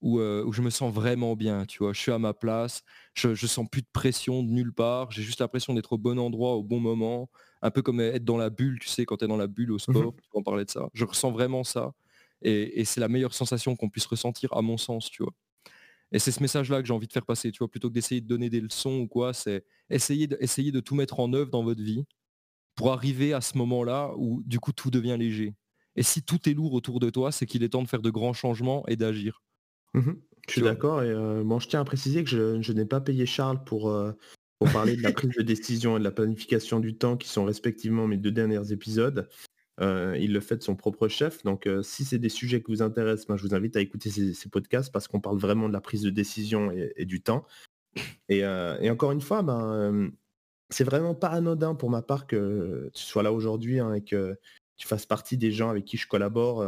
[0.00, 1.92] où, où, je me sens vraiment bien, tu vois.
[1.92, 2.82] Je suis à ma place,
[3.14, 6.18] je, je sens plus de pression de nulle part, j'ai juste l'impression d'être au bon
[6.18, 7.30] endroit au bon moment
[7.64, 9.72] un peu comme être dans la bulle, tu sais, quand tu es dans la bulle
[9.72, 10.90] au mmh sport, on parlait de ça.
[10.92, 11.94] Je ressens vraiment ça.
[12.42, 15.32] Et, c'est la meilleure sensation qu'on puisse ressentir, à mon sens, tu vois.
[16.12, 18.20] Et c'est ce message-là que j'ai envie de faire passer, tu vois, plutôt que d'essayer
[18.20, 21.50] de donner des leçons ou quoi, c'est essayer de, essayer de tout mettre en œuvre
[21.50, 22.04] dans votre vie
[22.74, 25.54] pour arriver à ce moment-là où du coup tout devient léger.
[25.96, 28.10] Et si tout est lourd autour de toi, c'est qu'il est temps de faire de
[28.10, 29.42] grands changements et d'agir.
[29.94, 30.12] Mmh
[30.46, 31.02] je suis d'accord.
[31.02, 33.90] Et bon, je tiens à préciser que je, n'ai pas payé Charles pour,
[34.58, 37.44] pour parler de la prise de décision et de la planification du temps, qui sont
[37.44, 39.28] respectivement mes deux derniers épisodes.
[39.80, 41.42] il le fait de son propre chef.
[41.42, 44.48] Donc, si c'est des sujets qui vous intéressent, ben, je vous invite à écouter ces,
[44.48, 47.44] podcasts parce qu'on parle vraiment de la prise de décision et, du temps.
[48.28, 50.12] Et, encore une fois, ben,
[50.70, 54.38] c'est vraiment pas anodin pour ma part que tu sois là aujourd'hui hein, et que
[54.76, 56.64] tu fasses partie des gens avec qui je collabore.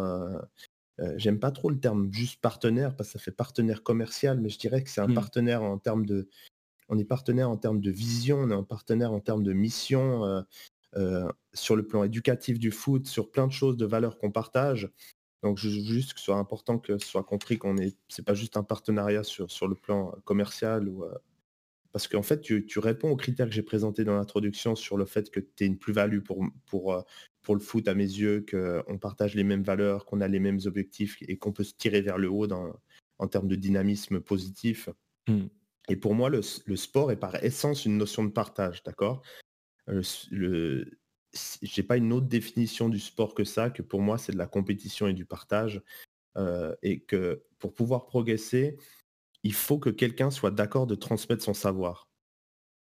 [1.16, 4.58] J'aime pas trop le terme juste partenaire parce que ça fait partenaire commercial, mais je
[4.58, 5.14] dirais que c'est un mmh.
[5.14, 6.28] partenaire en termes de,
[6.88, 10.44] on est partenaire en termes de vision, on est un partenaire en termes de mission,
[11.52, 14.90] sur le plan éducatif du foot, sur plein de choses, de valeurs qu'on partage.
[15.42, 18.56] Donc juste que ce soit important que ce soit compris qu'on est, c'est pas juste
[18.56, 21.04] un partenariat sur, le plan commercial ou
[21.92, 25.30] parce qu'en fait tu, réponds aux critères que j'ai présentés dans l'introduction sur le fait
[25.30, 27.04] que tu es une plus-value pour, pour,
[27.42, 30.58] pour le foot à mes yeux, qu'on partage les mêmes valeurs, qu'on a les mêmes
[30.64, 32.48] objectifs et qu'on peut se tirer vers le haut
[33.18, 34.88] en termes de dynamisme positif.
[35.28, 35.46] Mmh.
[35.88, 39.22] Et pour moi, le, sport est par essence une notion de partage, d'accord?
[39.86, 40.84] Je
[41.62, 44.46] n'ai pas une autre définition du sport que ça, que pour moi, c'est de la
[44.46, 45.82] compétition et du partage.
[46.36, 48.76] Euh, et que pour pouvoir progresser,
[49.42, 52.10] il faut que quelqu'un soit d'accord de transmettre son savoir.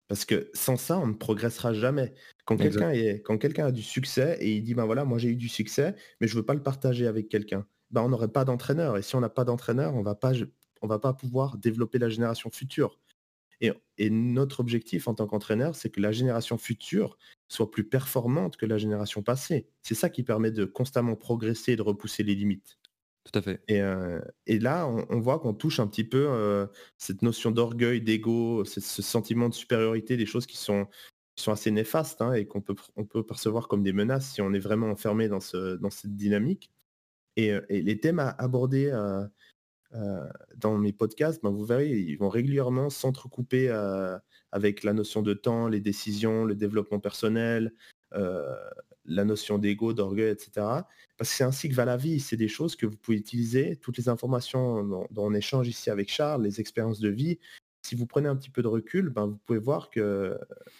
[0.07, 2.13] Parce que sans ça, on ne progressera jamais.
[2.45, 5.95] Quand quelqu'un a du succès et il dit ben voilà, moi j'ai eu du succès,
[6.21, 8.97] mais je veux pas le partager avec quelqu'un, ben on n'aurait pas d'entraîneur.
[8.97, 10.33] Et si on n'a pas d'entraîneur, on va pas
[10.85, 12.99] on va pas pouvoir développer la génération future.
[13.61, 17.17] Et, et notre objectif en tant qu'entraîneur, c'est que la génération future
[17.47, 19.67] soit plus performante que la génération passée.
[19.81, 22.77] C'est ça qui permet de constamment progresser et de repousser les limites.
[23.25, 23.61] Tout à fait.
[23.67, 26.67] Et, là, on, voit qu'on touche un petit peu
[26.97, 30.87] cette notion d'orgueil, d'ego, ce, sentiment de supériorité, des choses qui sont,
[31.35, 34.53] sont assez néfastes hein, et qu'on peut, on peut percevoir comme des menaces si on
[34.53, 36.69] est vraiment enfermé dans, ce, dans cette dynamique.
[37.35, 38.91] Et, les thèmes à aborder
[40.57, 43.69] dans mes podcasts, ben, vous verrez, ils vont régulièrement s'entrecouper
[44.51, 47.73] avec la notion de temps, les décisions, le développement personnel,
[48.11, 50.51] la notion d'ego, d'orgueil, etc.
[51.17, 52.19] Parce que c'est ainsi que va la vie.
[52.19, 56.09] C'est des choses que vous pouvez utiliser, toutes les informations dont, on échange ici avec
[56.09, 57.39] Charles, les expériences de vie.
[57.85, 60.37] Si vous prenez un petit peu de recul, ben, vous pouvez voir que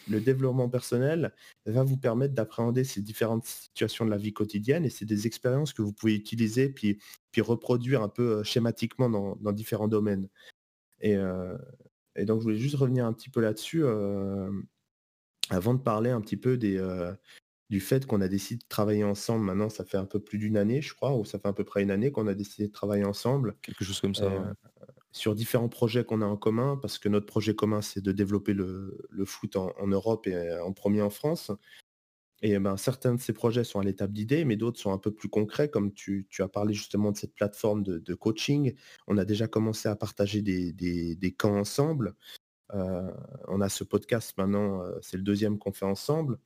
[0.09, 1.33] le développement personnel
[1.65, 5.73] va vous permettre d'appréhender ces différentes situations de la vie quotidienne et c'est des expériences
[5.73, 6.99] que vous pouvez utiliser puis,
[7.31, 10.29] puis reproduire un peu schématiquement dans, différents domaines.
[11.01, 13.85] Et, donc je voulais juste revenir un petit peu là-dessus
[15.49, 16.79] avant de parler un petit peu des,
[17.69, 19.45] du fait qu'on a décidé de travailler ensemble.
[19.45, 21.63] Maintenant, ça fait un peu plus d'une année, je crois, ou ça fait à peu
[21.63, 23.55] près une année qu'on a décidé de travailler ensemble.
[23.61, 24.25] Quelque chose comme ça.
[24.25, 24.53] Euh,
[25.15, 28.53] sur différents projets qu'on a en commun, parce que notre projet commun, c'est de développer
[28.53, 31.51] le, foot en, Europe et en premier en France.
[32.41, 35.11] Et ben, certains de ces projets sont à l'étape d'idée, mais d'autres sont un peu
[35.11, 38.75] plus concrets, comme tu, as parlé justement de cette plateforme de, coaching.
[39.07, 42.15] On a déjà commencé à partager des, camps ensemble.
[42.73, 43.09] Euh,
[43.47, 46.39] on a ce podcast maintenant, euh, c'est le deuxième qu'on fait ensemble.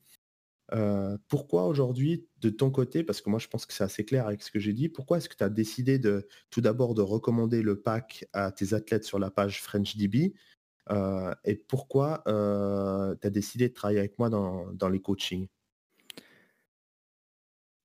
[0.72, 4.26] Euh, pourquoi aujourd'hui, de ton côté, parce que moi je pense que c'est assez clair
[4.26, 7.02] avec ce que j'ai dit, pourquoi est-ce que tu as décidé de tout d'abord de
[7.02, 10.34] recommander le pack à tes athlètes sur la page FrenchDB
[10.90, 15.48] euh, et pourquoi euh, tu as décidé de travailler avec moi dans, les coachings?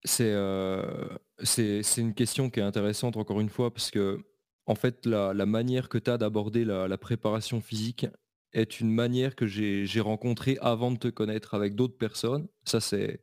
[0.04, 0.36] C'est,
[1.44, 4.24] c'est, une question qui est intéressante encore une fois parce que
[4.68, 8.06] en fait la, manière que tu as d'aborder la préparation physique,
[8.56, 12.48] est une manière que j'ai rencontrée avant de te connaître avec d'autres personnes.
[12.64, 13.22] Ça, c'est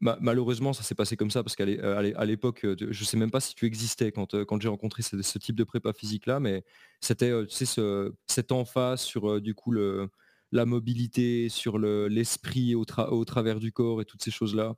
[0.00, 3.40] malheureusement, ça s'est passé comme ça parce qu'à euh, l'époque, euh, je sais même pas
[3.40, 6.64] si tu existais quand, euh, quand j'ai rencontré ce, type de prépa physique là, mais
[7.00, 10.10] c'était tu sais, ce, cette emphase sur du coup le,
[10.52, 14.76] la mobilité, sur l'esprit au, travers du corps et toutes ces choses là.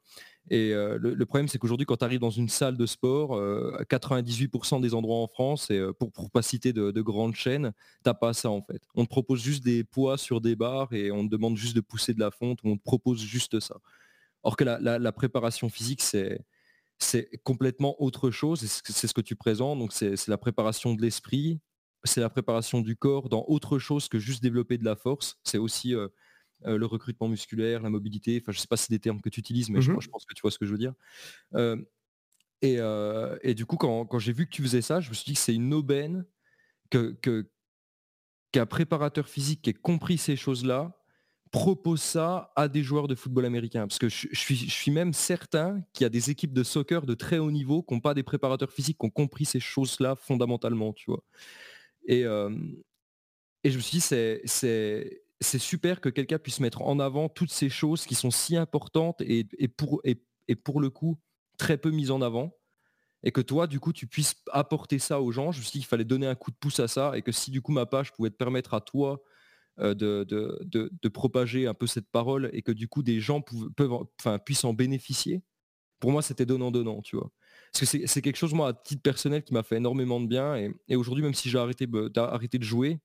[0.51, 3.39] Et euh, le, problème, c'est qu'aujourd'hui, quand tu arrives dans une salle de sport,
[3.83, 7.73] 98% euh, des endroits en France, et euh, pour ne pas citer de, grandes chaînes,
[8.03, 8.83] t'as pas ça en fait.
[8.95, 11.81] On te propose juste des poids sur des barres et on te demande juste de
[11.81, 13.77] pousser de la fonte, on te propose juste ça.
[14.43, 19.93] Or que la, préparation physique, c'est complètement autre chose, c'est ce que tu présentes, donc
[19.93, 21.61] c'est la préparation de l'esprit,
[22.05, 25.59] c'est la préparation du corps dans autre chose que juste développer de la force, c'est
[25.59, 25.95] aussi
[26.67, 28.41] euh, le recrutement musculaire, la mobilité.
[28.43, 30.25] Enfin, je sais pas si c'est des termes que tu utilises, mais je, mmh pense
[30.25, 30.95] que tu vois ce que je veux dire.
[31.55, 31.77] Euh,
[32.65, 35.35] euh, et, du coup, quand, j'ai vu que tu faisais ça, je me suis dit
[35.35, 36.27] que c'est une aubaine
[36.91, 37.17] que,
[38.51, 40.95] qu'un préparateur physique qui ait compris ces choses-là
[41.53, 43.87] propose ça à des joueurs de football américain.
[43.87, 47.07] Parce que je, suis, je suis, même certain qu'il y a des équipes de soccer
[47.07, 50.17] de très haut niveau qui n'ont pas des préparateurs physiques qui ont compris ces choses-là
[50.17, 51.23] fondamentalement, tu vois.
[52.09, 57.69] Et, je me suis dit, c'est, super que quelqu'un puisse mettre en avant toutes ces
[57.69, 60.01] choses qui sont si importantes et, pour,
[60.81, 61.19] le coup
[61.59, 62.57] très peu mises en avant.
[63.25, 65.51] Et que toi, du coup, tu puisses apporter ça aux gens.
[65.51, 67.33] Je me suis dit qu'il fallait donner un coup de pouce à ça et que
[67.33, 69.21] si du coup ma page pouvait te permettre à toi
[69.77, 73.43] de, propager un peu cette parole et que du coup des gens
[74.45, 75.43] puissent en bénéficier,
[75.99, 77.33] pour moi c'était donnant-donnant, tu vois.
[77.73, 80.57] Parce que c'est quelque chose, moi, à titre personnel, qui m'a fait énormément de bien.
[80.57, 82.99] Et, et aujourd'hui, même si j'ai arrêté, arrêté de jouer,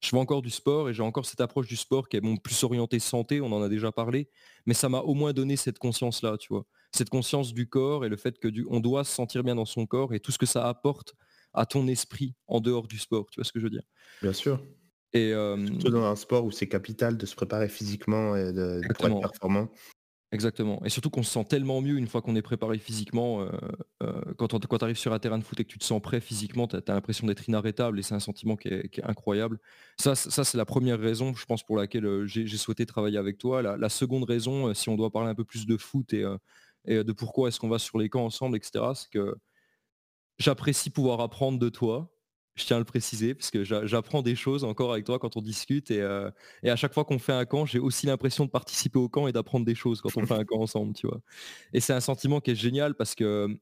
[0.00, 2.36] je fais encore du sport et j'ai encore cette approche du sport qui est mon
[2.36, 4.28] plus orienté santé, on en a déjà parlé,
[4.66, 6.66] mais ça m'a au moins donné cette conscience-là, tu vois.
[6.92, 9.64] Cette conscience du corps et le fait que du, on doit se sentir bien dans
[9.64, 11.14] son corps et tout ce que ça apporte
[11.52, 13.82] à ton esprit en dehors du sport, tu vois ce que je veux dire?
[14.22, 14.62] Bien sûr.
[15.14, 18.84] Et Surtout dans un sport où c'est capital de se préparer physiquement et de, de
[18.84, 19.68] être performant.
[20.30, 20.82] Exactement.
[20.84, 23.40] Et surtout qu'on se sent tellement mieux une fois qu'on est préparé physiquement.
[23.40, 23.50] Euh,
[24.02, 26.20] euh, quand tu arrives sur un terrain de foot et que tu te sens prêt
[26.20, 29.58] physiquement, tu as, l'impression d'être inarrêtable et c'est un sentiment qui est, incroyable.
[29.98, 33.38] Ça, ça c'est la première raison, je pense, pour laquelle euh, j'ai souhaité travailler avec
[33.38, 33.62] toi.
[33.62, 36.24] La, seconde raison, si on doit parler un peu plus de foot et,
[36.84, 39.34] et de pourquoi est-ce qu'on va sur les camps ensemble, etc., c'est que
[40.38, 42.10] j'apprécie pouvoir apprendre de toi
[42.60, 45.42] je tiens à le préciser, parce que j'apprends des choses encore avec toi quand on
[45.42, 45.90] discute.
[45.90, 46.30] Et, euh,
[46.64, 49.32] à chaque fois qu'on fait un camp, j'ai aussi l'impression de participer au camp et
[49.32, 51.20] d'apprendre des choses quand on fait un camp ensemble, tu vois.
[51.72, 53.58] Et c'est un sentiment qui est génial parce que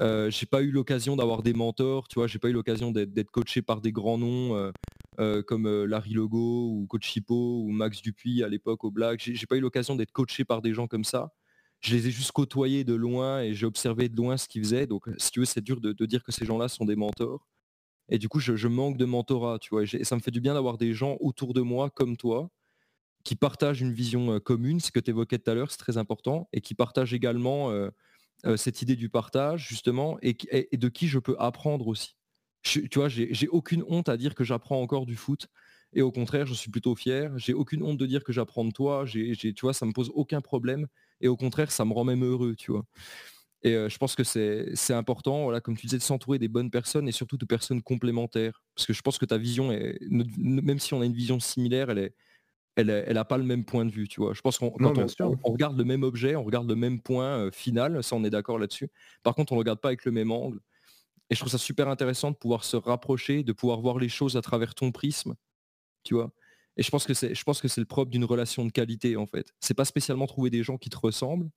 [0.00, 3.30] euh, j'ai pas eu l'occasion d'avoir des mentors, tu vois, j'ai pas eu l'occasion d'être
[3.30, 4.72] coaché par des grands noms euh,
[5.20, 9.20] euh, comme Larry Logo ou Coach Chipo ou Max Dupuis à l'époque au Black.
[9.20, 11.32] J'ai pas eu l'occasion d'être coaché par des gens comme ça.
[11.80, 14.86] Je les ai juste côtoyés de loin et j'ai observé de loin ce qu'ils faisaient.
[14.86, 17.46] Donc, si tu veux, c'est dur de, dire que ces gens-là sont des mentors.
[18.08, 19.84] Et du coup, je, manque de mentorat, tu vois.
[19.84, 22.50] Et, ça me fait du bien d'avoir des gens autour de moi comme toi
[23.24, 26.46] qui partagent une vision commune, ce que tu évoquais tout à l'heure, c'est très important,
[26.52, 27.72] et qui partagent également
[28.56, 30.36] cette idée du partage, justement, et,
[30.76, 32.16] de qui je peux apprendre aussi.
[32.62, 35.48] tu vois, j'ai aucune honte à dire que j'apprends encore du foot.
[35.94, 37.32] Et au contraire, je suis plutôt fier.
[37.38, 39.04] J'ai aucune honte de dire que j'apprends de toi.
[39.06, 40.86] tu vois, ça me pose aucun problème.
[41.20, 42.84] Et au contraire, ça me rend même heureux, tu vois.
[43.64, 47.08] Et je pense que c'est important, voilà, comme tu disais, de s'entourer des bonnes personnes
[47.08, 48.62] et surtout de personnes complémentaires.
[48.76, 51.88] Parce que je pense que ta vision, est, même si on a une vision similaire,
[51.88, 52.14] elle est,
[52.76, 54.34] elle, elle a pas le même point de vue, tu vois.
[54.34, 58.16] Je pense qu'on on, regarde le même objet, on regarde le même point final, ça
[58.16, 58.90] on est d'accord là-dessus.
[59.22, 60.60] Par contre, on ne regarde pas avec le même angle.
[61.30, 64.36] Et je trouve ça super intéressant de pouvoir se rapprocher, de pouvoir voir les choses
[64.36, 65.34] à travers ton prisme,
[66.02, 66.32] tu vois.
[66.76, 69.16] Et je pense que c'est, je pense que c'est le propre d'une relation de qualité
[69.16, 69.54] en fait.
[69.60, 71.48] C'est pas spécialement trouver des gens qui te ressemblent,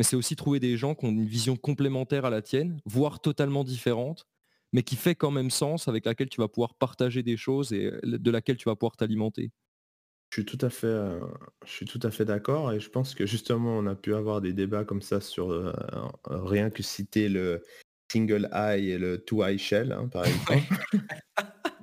[0.00, 3.20] mais c'est aussi trouver des gens qui ont une vision complémentaire à la tienne, voire
[3.20, 4.26] totalement différente,
[4.72, 7.92] mais qui fait quand même sens, avec laquelle tu vas pouvoir partager des choses et
[8.02, 9.50] de laquelle tu vas pouvoir t'alimenter.
[10.30, 11.20] Je suis tout à fait, euh,
[11.66, 14.40] je suis tout à fait d'accord et je pense que justement on a pu avoir
[14.40, 15.70] des débats comme ça sur euh,
[16.24, 17.62] rien que citer le
[18.10, 20.78] single eye et le two eye shell hein, par exemple,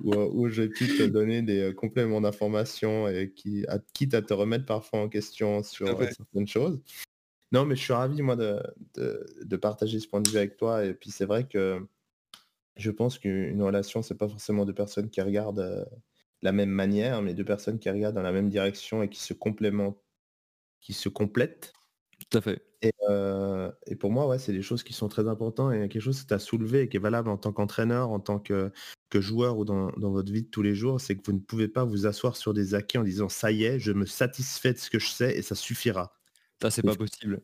[0.02, 4.34] où, j'ai pu te donner des euh, compléments d'information et qui, à, quitte à te
[4.34, 6.82] remettre parfois en question sur certaines choses.
[7.52, 8.62] Non, mais je suis ravi, moi, de,
[8.94, 10.84] de, partager ce point de vue avec toi.
[10.84, 11.86] Et puis, c'est vrai que
[12.76, 15.84] je pense qu'une relation, c'est pas forcément deux personnes qui regardent euh,
[16.42, 19.32] la même manière, mais deux personnes qui regardent dans la même direction et qui se
[19.32, 19.98] complémentent,
[20.80, 21.72] qui se complètent.
[22.30, 22.62] Tout à fait.
[22.82, 26.00] Et, euh, et pour moi, ouais, c'est des choses qui sont très importantes et quelque
[26.00, 28.70] chose que tu as soulevé et qui est valable en tant qu'entraîneur, en tant que,
[29.10, 31.40] que joueur ou dans, dans, votre vie de tous les jours, c'est que vous ne
[31.40, 34.72] pouvez pas vous asseoir sur des acquis en disant ça y est, je me satisfais
[34.72, 36.17] de ce que je sais et ça suffira.
[36.60, 37.40] Ça, c'est pas possible.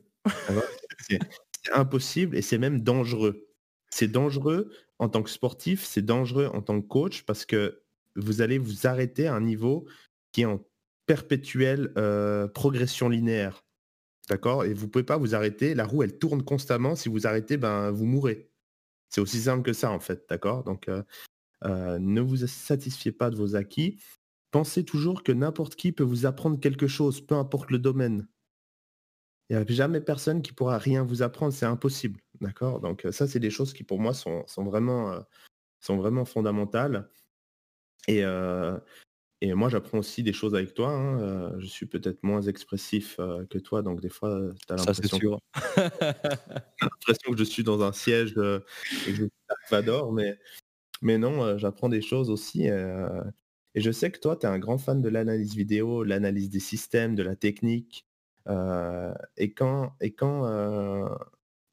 [1.08, 3.48] c'est impossible et c'est même dangereux.
[3.90, 7.82] C'est dangereux en tant que sportif, c'est dangereux en tant que coach parce que
[8.16, 9.86] vous allez vous arrêter à un niveau
[10.32, 10.64] qui est en
[11.06, 13.64] perpétuelle euh, progression linéaire.
[14.28, 14.64] D'accord?
[14.64, 15.74] Et vous pouvez pas vous arrêter.
[15.74, 16.96] La roue, elle tourne constamment.
[16.96, 18.50] Si vous arrêtez, ben, vous mourrez.
[19.10, 20.24] C'est aussi simple que ça, en fait.
[20.28, 20.64] D'accord?
[20.64, 21.02] Donc, euh,
[21.64, 24.00] euh, ne vous satisfiez pas de vos acquis.
[24.50, 28.26] Pensez toujours que n'importe qui peut vous apprendre quelque chose, peu importe le domaine.
[29.50, 32.20] Il n'y a jamais personne qui pourra rien vous apprendre, c'est impossible.
[32.40, 32.80] D'accord?
[32.80, 35.14] Donc ça, c'est des choses qui pour moi sont, vraiment,
[35.80, 37.10] sont vraiment fondamentales.
[38.08, 38.22] Et,
[39.40, 40.90] et moi, j'apprends aussi des choses avec toi.
[40.90, 43.16] Hein, je suis peut-être moins expressif
[43.50, 45.26] que toi, donc des fois, tu as l'impression que...
[47.36, 48.64] je suis dans un siège et que
[49.06, 49.30] je suis
[50.12, 50.38] mais,
[51.02, 52.66] mais non, j'apprends des choses aussi.
[52.66, 56.60] et je sais que toi, tu es un grand fan de l'analyse vidéo, l'analyse des
[56.60, 58.06] systèmes, de la technique.
[58.48, 61.08] Euh, et quand, et quand, euh,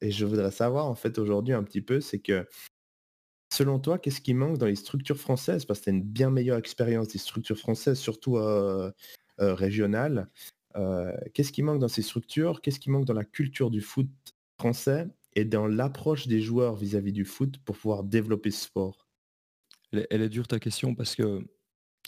[0.00, 2.46] et je voudrais savoir en fait aujourd'hui un petit peu, c'est que
[3.52, 5.64] selon toi, qu'est-ce qui manque dans les structures françaises?
[5.64, 8.90] Parce que tu as une bien meilleure expérience des structures françaises, surtout euh,
[9.38, 10.28] régionales.
[11.34, 12.60] qu'est-ce qui manque dans ces structures?
[12.62, 14.08] Qu'est-ce qui manque dans la culture du foot
[14.58, 19.06] français et dans l'approche des joueurs vis-à-vis -vis du foot pour pouvoir développer ce sport?
[19.92, 21.44] Elle, est dure ta question parce que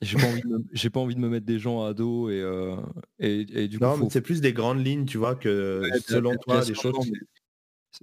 [0.03, 2.77] j'ai pas, envie de pas envie de me mettre des gens à dos et, euh,
[3.19, 3.85] et, du coup.
[3.85, 6.95] Non, mais c'est plus des grandes lignes, tu vois, que selon toi, des choses.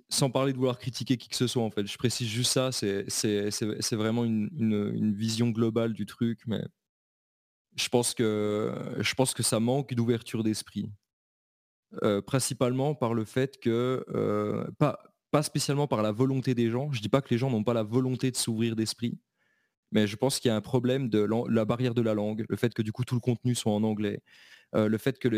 [0.08, 1.86] Sans parler de vouloir critiquer qui que ce soit, en fait.
[1.86, 6.64] Je précise juste ça, c'est vraiment une, une, vision globale du truc, mais
[7.76, 10.92] je pense que, je pense que ça manque d'ouverture d'esprit.
[12.04, 14.98] Euh, principalement par le fait que, euh, pas,
[15.30, 17.74] pas spécialement par la volonté des gens, je dis pas que les gens n'ont pas
[17.74, 19.20] la volonté de s'ouvrir d'esprit,
[19.92, 22.56] mais je pense qu'il y a un problème de la barrière de la langue, le
[22.56, 24.22] fait que du coup tout le contenu soit en anglais,
[24.74, 25.34] euh, le fait qu'il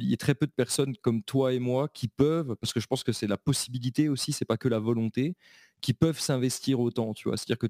[0.00, 2.86] y ait très peu de personnes comme toi et moi qui peuvent, parce que je
[2.86, 5.34] pense que c'est la possibilité aussi, c'est pas que la volonté,
[5.80, 7.36] qui peuvent s'investir autant, tu vois.
[7.36, 7.68] C'est-à-dire que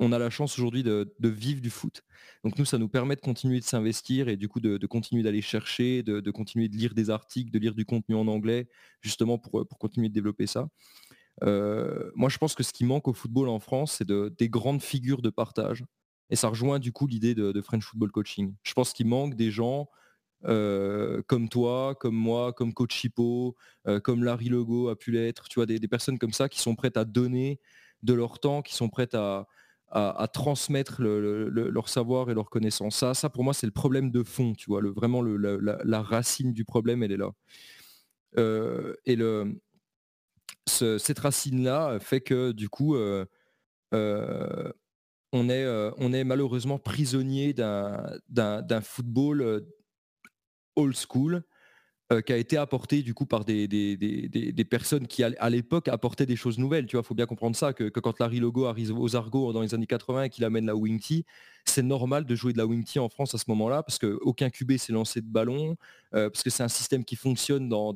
[0.00, 2.02] on a la chance aujourd'hui de, vivre du foot.
[2.44, 5.42] Donc nous, ça nous permet de continuer de s'investir et du coup de, continuer d'aller
[5.42, 8.68] chercher, de, continuer de lire des articles, de lire du contenu en anglais,
[9.00, 10.68] justement pour, pour continuer de développer ça.
[11.42, 15.22] Moi, je pense que ce qui manque au football en France, c'est des grandes figures
[15.22, 15.84] de partage.
[16.30, 18.54] Et ça rejoint du coup l'idée de, French Football Coaching.
[18.62, 19.88] Je pense qu'il manque des gens
[20.42, 23.56] comme toi, comme moi, comme Coach Chipo,
[24.04, 26.96] comme Larry Logo a pu l'être, tu vois, des, personnes comme ça qui sont prêtes
[26.96, 27.60] à donner
[28.02, 29.46] de leur temps, qui sont prêtes à,
[30.32, 32.96] transmettre leur savoir et leur connaissance.
[32.96, 36.64] Ça, ça pour moi, c'est le problème de fond, tu vois, vraiment la, racine du
[36.64, 37.32] problème, elle est là.
[39.06, 39.60] et le,
[40.68, 43.26] cette racine-là fait que du coup, euh,
[43.94, 44.72] euh,
[45.34, 49.66] euh, on est malheureusement prisonnier d'un football
[50.76, 51.42] old school
[52.10, 53.68] euh, qui a été apporté du coup par des,
[54.70, 56.86] personnes qui à l'époque apportaient des choses nouvelles.
[56.86, 59.74] Tu vois, faut bien comprendre ça, que, quand Larry Logo arrive aux Argos dans les
[59.74, 60.98] années 80 et qu'il amène la wing
[61.66, 64.78] c'est normal de jouer de la wing en France à ce moment-là parce qu'aucun QB
[64.78, 65.76] s'est lancé de ballon,
[66.14, 67.92] euh, parce que c'est un système qui fonctionne dans,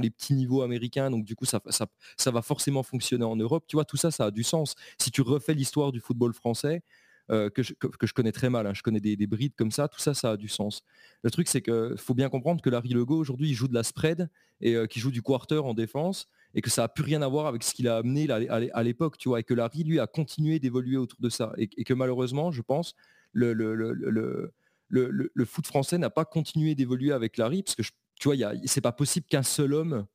[0.00, 3.64] les petits niveaux américains, donc du coup ça, ça, ça va forcément fonctionner en Europe.
[3.66, 4.76] Tu vois, tout ça, ça a du sens.
[4.98, 6.82] Si tu refais l'histoire du football français,
[7.30, 7.72] euh, que, je,
[8.12, 8.66] connais très mal.
[8.66, 8.72] Hein.
[8.74, 10.82] Je connais des, brides comme ça, tout ça, ça a du sens.
[11.22, 13.82] Le truc, c'est qu'il faut bien comprendre que Larry Legault, aujourd'hui, il joue de la
[13.82, 14.28] spread
[14.60, 17.28] et euh, qui joue du quarter en défense et que ça n'a plus rien à
[17.28, 20.06] voir avec ce qu'il a amené à l'époque, tu vois, et que Larry, lui, a
[20.06, 21.52] continué d'évoluer autour de ça.
[21.56, 22.94] Et, que malheureusement, je pense,
[23.32, 27.82] le, le, foot français n'a pas continué d'évoluer avec Larry, parce que,
[28.20, 30.06] tu vois, c'est pas possible qu'un seul homme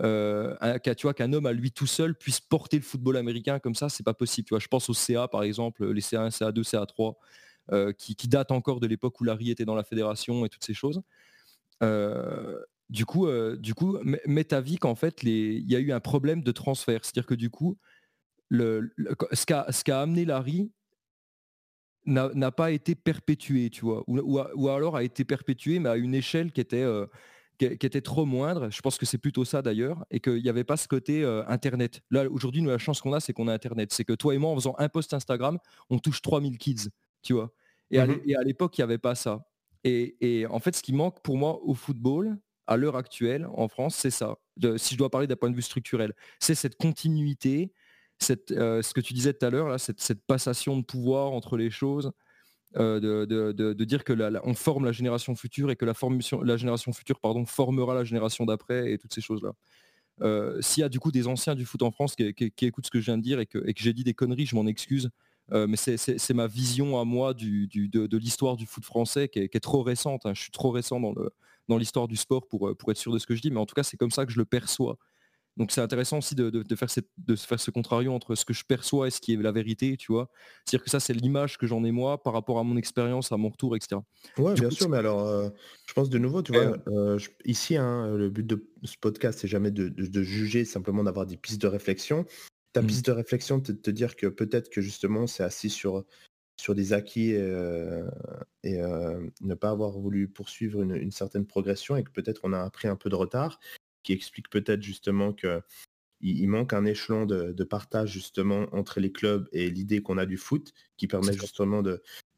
[0.00, 4.04] euh, qu'un homme à lui tout seul puisse porter le football américain comme ça, c'est
[4.04, 4.46] pas possible.
[4.46, 8.52] Tu vois, je pense au CA par exemple, les CA1, CA2, CA3, qui, qui datent
[8.52, 11.02] encore de l'époque où Larry était dans la fédération et toutes ces choses.
[11.82, 16.00] Euh, du coup, euh, du coup, met vie qu'en fait, il y a eu un
[16.00, 17.04] problème de transfert.
[17.04, 17.78] C'est-à-dire que du coup,
[18.48, 18.92] le,
[19.32, 20.70] ce qu'a amené Larry
[22.04, 26.52] n'a pas été perpétué, tu vois, ou, alors a été perpétué, mais à une échelle
[26.52, 26.84] qui était
[27.58, 28.70] qui, était trop moindre.
[28.70, 31.44] Je pense que c'est plutôt ça d'ailleurs, et qu'il n'y avait pas ce côté euh,
[31.48, 32.02] Internet.
[32.10, 33.92] Là, aujourd'hui, nous, la chance qu'on a, c'est qu'on a Internet.
[33.92, 35.58] C'est que toi et moi, en faisant un post Instagram,
[35.90, 36.88] on touche 3000 kids,
[37.22, 37.52] tu vois?
[37.90, 39.46] Et, à, mmh l'époque, il n'y avait pas ça.
[39.84, 42.36] Et, en fait, ce qui manque pour moi au football,
[42.66, 44.36] à l'heure actuelle, en France, c'est ça.
[44.76, 47.72] si je dois parler d'un point de vue structurel, c'est cette continuité,
[48.18, 51.56] cette, euh, ce que tu disais tout à l'heure, cette, cette passation de pouvoir entre
[51.56, 52.10] les choses,
[52.78, 54.12] euh, de, dire que
[54.44, 55.94] on forme la génération future et que la,
[56.42, 59.52] la génération future pardon, formera la génération d'après et toutes ces choses-là.
[60.22, 62.90] Euh, s'il y a du coup des anciens du foot en France qui, écoutent ce
[62.90, 65.10] que je viens de dire et que, j'ai dit des conneries, je m'en excuse.
[65.52, 69.82] Euh, mais c'est ma vision à moi de, l'histoire du foot français qui est, trop
[69.82, 70.26] récente.
[70.26, 70.34] Hein.
[70.34, 71.00] Je suis trop récent
[71.68, 73.66] dans l'histoire du sport pour, pour être sûr de ce que je dis, mais en
[73.66, 74.98] tout cas c'est comme ça que je le perçois.
[75.56, 76.88] Donc c'est intéressant aussi de, faire
[77.18, 79.96] de faire ce contrario entre ce que je perçois et ce qui est la vérité,
[79.96, 80.28] tu vois.
[80.64, 83.38] C'est-à-dire que ça, c'est l'image que j'en ai moi par rapport à mon expérience, à
[83.38, 84.00] mon retour, etc.
[84.36, 85.48] Ouais, bien sûr, mais alors, euh,
[85.86, 89.48] je pense de nouveau, tu vois, euh, ici, hein, le but de ce podcast, c'est
[89.48, 92.26] jamais de, juger, simplement d'avoir des pistes de réflexion.
[92.74, 92.86] Ta mmh.
[92.86, 96.04] piste de réflexion, c'est de te dire que peut-être que justement, c'est assis sur,
[96.60, 102.04] sur des acquis et, euh, ne pas avoir voulu poursuivre une, une certaine progression et
[102.04, 103.58] que peut-être on a pris un peu de retard
[104.06, 105.60] qui explique peut-être justement que
[106.20, 110.38] il, manque un échelon de, partage justement entre les clubs et l'idée qu'on a du
[110.38, 111.82] foot, qui permet justement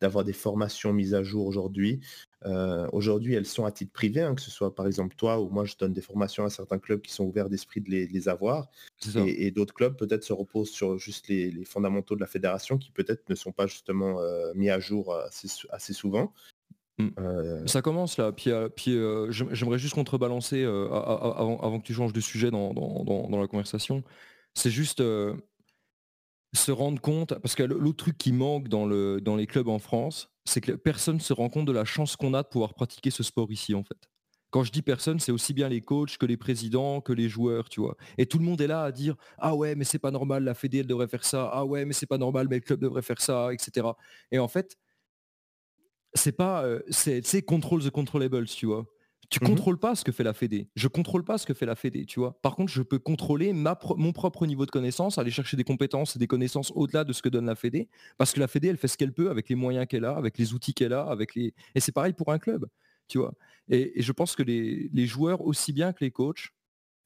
[0.01, 2.01] d'avoir des formations mises à jour aujourd'hui.
[2.45, 5.49] Euh, aujourd'hui, elles sont à titre privé, hein, que ce soit par exemple toi ou
[5.49, 8.69] moi, je donne des formations à certains clubs qui sont ouverts d'esprit de les, avoir.
[9.15, 13.29] Et, d'autres clubs peut-être se reposent sur juste les, fondamentaux de la fédération qui peut-être
[13.29, 15.15] ne sont pas justement euh, mis à jour
[15.71, 16.33] assez souvent.
[16.99, 17.09] Mm.
[17.19, 22.13] Euh, Ça commence là, puis, euh, puis euh, j'aimerais juste contrebalancer avant, que tu changes
[22.13, 22.73] de sujet dans,
[23.31, 24.03] la conversation.
[24.55, 25.03] C'est juste
[26.55, 29.79] se rendre compte, parce que l'autre truc qui manque dans, le, dans les clubs en
[29.79, 32.75] France, c'est que personne ne se rend compte de la chance qu'on a de pouvoir
[32.75, 34.09] pratiquer ce sport ici en fait.
[34.51, 37.69] Quand je dis personne, c'est aussi bien les coachs que les présidents, que les joueurs,
[37.69, 37.99] tu vois.
[38.17, 40.55] Et tout le monde est là à dire ah ouais, mais c'est pas normal, la
[40.55, 41.51] Fédé elle devrait faire ça.
[41.53, 43.87] Ah ouais, mais c'est pas normal, mais le club devrait faire ça, etc.
[44.33, 44.79] Et en fait,
[46.15, 48.87] c'est pas, euh, c'est control the controllables, tu vois.
[49.31, 50.71] Tu mmh contrôles pas ce que fait la Fédé.
[50.75, 52.41] Je contrôle pas ce que fait la Fédé, tu vois.
[52.41, 56.17] Par contre, je peux contrôler ma mon propre niveau de connaissance, aller chercher des compétences
[56.17, 58.79] et des connaissances au-delà de ce que donne la Fédé, parce que la Fédé, elle
[58.79, 61.35] fait ce qu'elle peut avec les moyens qu'elle a, avec les outils qu'elle a, avec
[61.35, 61.53] les.
[61.75, 62.67] Et c'est pareil pour un club,
[63.07, 63.35] tu vois.
[63.69, 66.49] Et, je pense que les, joueurs, aussi bien que les coachs,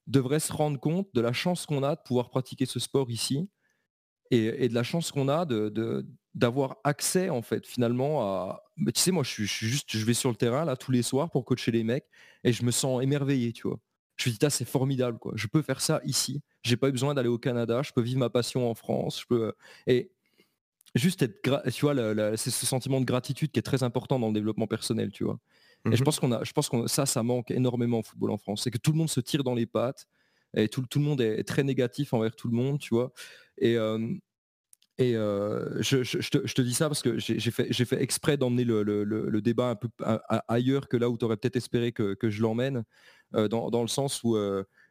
[0.06, 3.48] devraient se rendre compte de la chance qu'on a de pouvoir pratiquer ce sport ici
[4.30, 9.10] et, de la chance qu'on a de, d'avoir accès en fait finalement à tu sais
[9.10, 11.70] moi je suis, juste je vais sur le terrain là tous les soirs pour coacher
[11.72, 12.06] les mecs
[12.42, 13.78] et je me sens émerveillé tu vois.
[14.16, 15.32] Je me dis c'est formidable quoi.
[15.34, 16.42] Je peux faire ça ici.
[16.62, 17.82] J'ai pas eu besoin d'aller au Canada.
[17.82, 19.20] Je peux vivre ma passion en France.
[19.20, 19.52] Je peux
[19.86, 20.12] et
[20.94, 21.94] juste être tu vois
[22.36, 25.38] c'est ce sentiment de gratitude qui est très important dans le développement personnel tu vois.
[25.90, 28.30] Et je mmh pense qu'on a je pense que ça ça manque énormément au football
[28.30, 28.62] en France.
[28.62, 30.06] C'est que tout le monde se tire dans les pattes
[30.54, 33.12] et tout, tout le monde est très négatif envers tout le monde tu vois.
[33.58, 33.76] Et
[34.98, 39.88] et je, te, dis ça parce que j'ai fait, exprès d'emmener le, débat un peu
[40.48, 42.84] ailleurs que là où tu aurais peut-être espéré que, je l'emmène,
[43.32, 44.36] dans, le sens où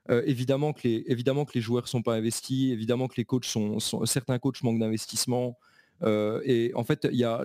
[0.09, 4.39] évidemment, que les, évidemment que les joueurs sont pas investis, évidemment que les sont, certains
[4.39, 5.57] coachs manquent d'investissement.
[6.03, 7.43] et en fait, il y a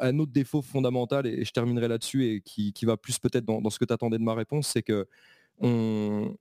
[0.00, 3.70] un autre défaut fondamental, et, je terminerai là-dessus, et qui, va plus peut-être dans, dans,
[3.70, 5.08] ce que tu attendais de ma réponse, c'est que
[5.58, 6.36] on,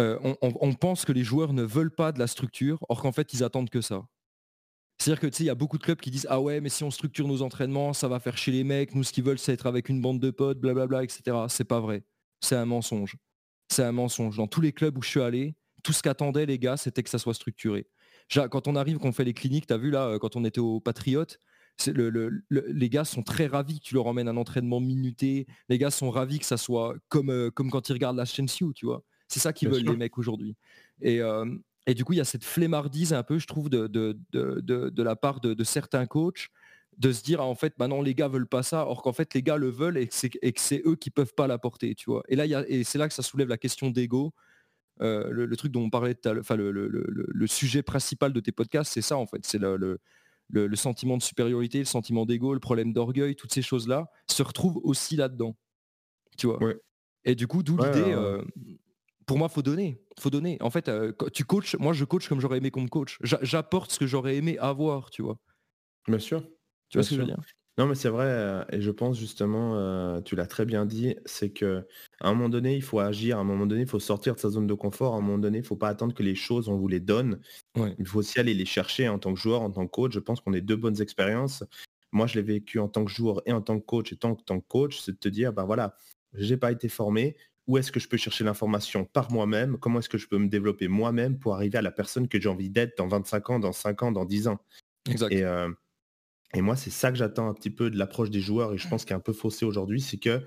[0.00, 3.32] euh, on, pense que les joueurs ne veulent pas de la structure, or qu'en fait
[3.32, 4.06] ils attendent que ça.
[4.98, 6.84] C'est-à-dire que tu il y a beaucoup de clubs qui disent ah ouais, mais si
[6.84, 8.94] on structure nos entraînements, ça va faire chez les mecs.
[8.94, 11.36] Nous, ce qu'ils veulent, c'est être avec une bande de potes, blablabla, etc.
[11.48, 12.04] C'est pas vrai.
[12.40, 13.16] C'est un mensonge.
[13.68, 14.36] C'est un mensonge.
[14.36, 17.10] Dans tous les clubs où je suis allé, tout ce qu'attendaient les gars, c'était que
[17.10, 17.86] ça soit structuré.
[18.50, 20.60] Quand on arrive, qu'on fait les cliniques, tu as vu là, euh, quand on était
[20.60, 21.38] au Patriote,
[21.86, 25.46] les gars sont très ravis que tu leur emmènes un entraînement minuté.
[25.68, 28.72] Les gars sont ravis que ça soit comme, euh, quand ils regardent la chaîne Sioux,
[28.72, 29.02] tu vois.
[29.30, 30.56] C'est ça qu'ils veulent les mecs aujourd'hui.
[31.00, 31.20] Et,
[31.86, 35.02] et, du coup, il y a cette flemmardise un peu, je trouve, de, de, de,
[35.02, 36.48] la part de, certains coachs
[36.98, 39.42] de se dire en fait maintenant les gars veulent pas ça or qu'en fait les
[39.42, 42.22] gars le veulent et que c'est eux qui peuvent pas l'apporter tu vois.
[42.28, 44.34] Et là y a, et c'est là que ça soulève la question d'ego
[44.98, 49.16] le, truc dont on parlait enfin le, le, sujet principal de tes podcasts c'est ça
[49.16, 49.46] en fait.
[49.46, 49.98] C'est le,
[50.50, 54.42] le, sentiment de supériorité le sentiment d'ego le problème d'orgueil toutes ces choses là se
[54.42, 55.56] retrouvent aussi là dedans
[56.36, 56.58] tu vois.
[57.24, 58.14] Et du coup d'où l'idée
[59.30, 60.02] pour moi, faut donner.
[60.18, 60.58] Faut donner.
[60.60, 61.76] En fait, euh, tu coaches.
[61.78, 63.16] Moi, je coach comme j'aurais aimé qu'on me coach.
[63.22, 65.38] J'apporte ce que j'aurais aimé avoir, tu vois.
[66.08, 66.42] Bien sûr.
[66.88, 67.38] Tu vois ce que je veux dire?
[67.78, 68.24] Non, mais c'est vrai.
[68.24, 71.86] Euh, et je pense justement, euh, tu l'as très bien dit, c'est que
[72.20, 73.38] à un moment donné, il faut agir.
[73.38, 75.14] À un moment donné, il faut sortir de sa zone de confort.
[75.14, 76.98] À un moment donné, il ne faut pas attendre que les choses, on vous les
[76.98, 77.38] donne.
[78.00, 80.12] Il faut aussi aller les chercher en tant que joueur, en tant que coach.
[80.12, 81.62] Je pense qu'on est deux bonnes expériences.
[82.10, 84.34] Moi, je l'ai vécu en tant que joueur et en tant que coach et en
[84.34, 85.96] tant que coach, c'est de te dire, ben voilà,
[86.34, 87.36] j'ai pas été formé,
[87.70, 90.48] où est-ce que je peux chercher l'information par moi-même, comment est-ce que je peux me
[90.48, 93.70] développer moi-même pour arriver à la personne que j'ai envie d'être dans 25 ans, dans
[93.70, 94.58] 5 ans, dans 10 ans?
[95.08, 95.32] Exact.
[95.32, 95.72] Euh,
[96.52, 98.88] et, moi, c'est ça que j'attends un petit peu de l'approche des joueurs et je
[98.88, 100.44] pense qu'il est un peu faussé aujourd'hui, c'est que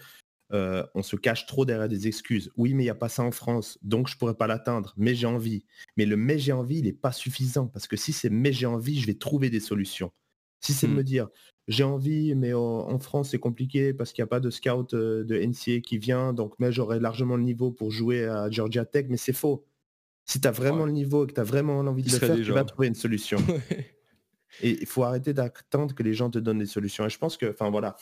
[0.52, 2.52] euh, on se cache trop derrière des excuses.
[2.58, 4.94] Oui, mais il n'y a pas ça en France, donc je ne pourrais pas l'atteindre,
[4.98, 5.64] mais j'ai envie.
[5.96, 8.66] Mais le mais j'ai envie, il n'est pas suffisant, parce que si c'est mais j'ai
[8.66, 10.12] envie, je vais trouver des solutions.
[10.60, 11.30] Si c'est de me dire
[11.68, 15.24] j'ai envie, mais en, France c'est compliqué parce qu'il n'y a pas de scout euh,
[15.24, 19.06] de NCA qui vient, donc mais j'aurais largement le niveau pour jouer à Georgia Tech,
[19.10, 19.66] mais c'est faux.
[20.26, 22.36] Si tu as vraiment le niveau et que tu as vraiment envie de le faire,
[22.36, 23.38] tu vas trouver une solution.
[24.62, 27.06] et il faut arrêter d'attendre que les gens te donnent des solutions.
[27.06, 27.98] Et je pense que, enfin voilà,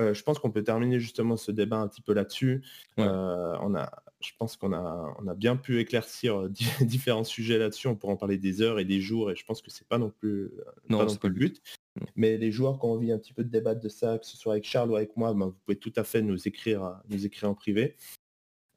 [0.00, 2.62] euh, je pense qu'on peut terminer justement ce débat un petit peu là-dessus.
[2.98, 3.90] Euh, on a,
[4.20, 6.48] je pense qu'on a, on a bien pu éclaircir
[6.80, 7.88] différents sujets là-dessus.
[7.88, 9.98] On pourra en parler des heures et des jours, et je pense que c'est pas
[9.98, 10.50] non plus,
[10.88, 11.62] non, pas non plus le but.
[11.96, 12.04] Mm.
[12.16, 14.36] Mais les joueurs qui ont envie un petit peu de débattre de ça, que ce
[14.36, 17.26] soit avec Charles ou avec moi, ben, vous pouvez tout à fait nous écrire, nous
[17.26, 17.96] écrire en privé.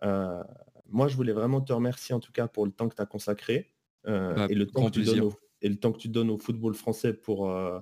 [0.04, 0.44] Euh,
[0.88, 3.06] moi, je voulais vraiment te remercier en tout cas pour le temps que tu as
[3.06, 3.74] consacré
[4.08, 6.30] euh, bah, et, le temps que tu donnes au, et le temps que tu donnes
[6.30, 7.80] au football français pour, euh,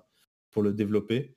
[0.51, 1.35] pour le développer.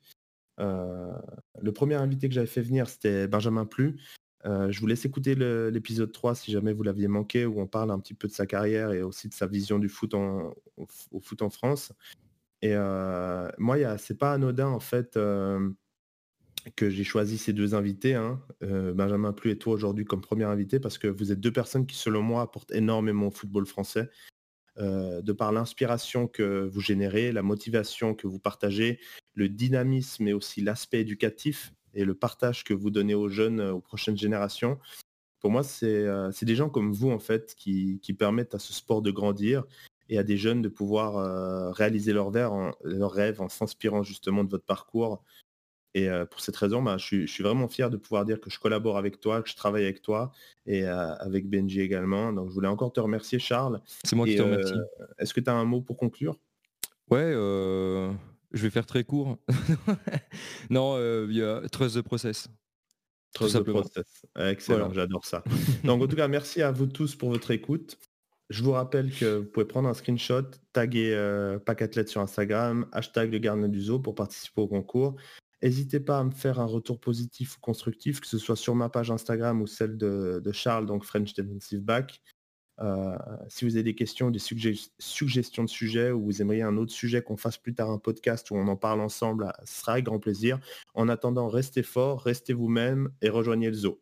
[0.59, 3.99] le premier invité que j'avais fait venir, c'était Benjamin Plu.
[4.45, 7.99] je vous laisse écouter l'épisode 3 si jamais vous l'aviez manqué, où on parle un
[7.99, 11.41] petit peu de sa carrière et aussi de sa vision du foot au, au foot
[11.41, 11.91] en France.
[12.61, 12.75] Et
[13.57, 15.17] moi, c'est pas anodin en fait
[16.75, 20.79] que j'ai choisi ces deux invités, hein, Benjamin Plu et toi aujourd'hui comme premier invité,
[20.79, 24.09] parce que vous êtes deux personnes qui, selon moi, apportent énormément au football français.
[24.79, 28.99] de par l'inspiration que vous générez, la motivation que vous partagez,
[29.33, 33.81] le dynamisme et aussi l'aspect éducatif et le partage que vous donnez aux jeunes, aux
[33.81, 34.77] prochaines générations.
[35.39, 36.05] Pour moi, c'est
[36.43, 39.63] des gens comme vous, en fait, qui permettent à ce sport de grandir
[40.09, 44.03] et à des jeunes de pouvoir euh, réaliser leurs rêves en, leur rêve en s'inspirant
[44.03, 45.23] justement de votre parcours.
[45.93, 48.99] Et pour cette raison, bah, je, suis, vraiment fier de pouvoir dire que je collabore
[48.99, 50.31] avec toi, que je travaille avec toi
[50.67, 52.31] et avec Benji également.
[52.33, 53.81] Donc je voulais encore te remercier Charles.
[54.03, 54.75] C'est moi qui te remercie.
[55.17, 56.37] Est-ce que tu as un mot pour conclure?
[57.09, 59.39] Ouais, je vais faire très court.
[60.69, 62.47] non, il y a Trust the Process.
[63.33, 64.25] Trust the Process.
[64.37, 65.43] Excellent, j'adore ça.
[65.83, 67.97] Donc en tout cas, merci à vous tous pour votre écoute.
[68.49, 71.59] Je vous rappelle que vous pouvez prendre un screenshot, taguer euh,
[72.05, 75.15] sur Instagram, hashtag le gardien du zoo pour participer au concours.
[75.61, 78.87] N'hésitez pas à me faire un retour positif ou constructif, que ce soit sur ma
[78.87, 82.21] page Instagram ou celle de, Charles, donc French Defensive Back.
[82.79, 83.17] Euh,
[83.49, 87.23] si vous avez des questions, des suggestions de sujets ou vous aimeriez un autre sujet
[87.23, 90.19] qu'on fasse plus tard un podcast où on en parle ensemble, ce sera avec grand
[90.19, 90.59] plaisir.
[90.93, 93.99] En attendant, restez fort, restez vous-même et rejoignez le zoo.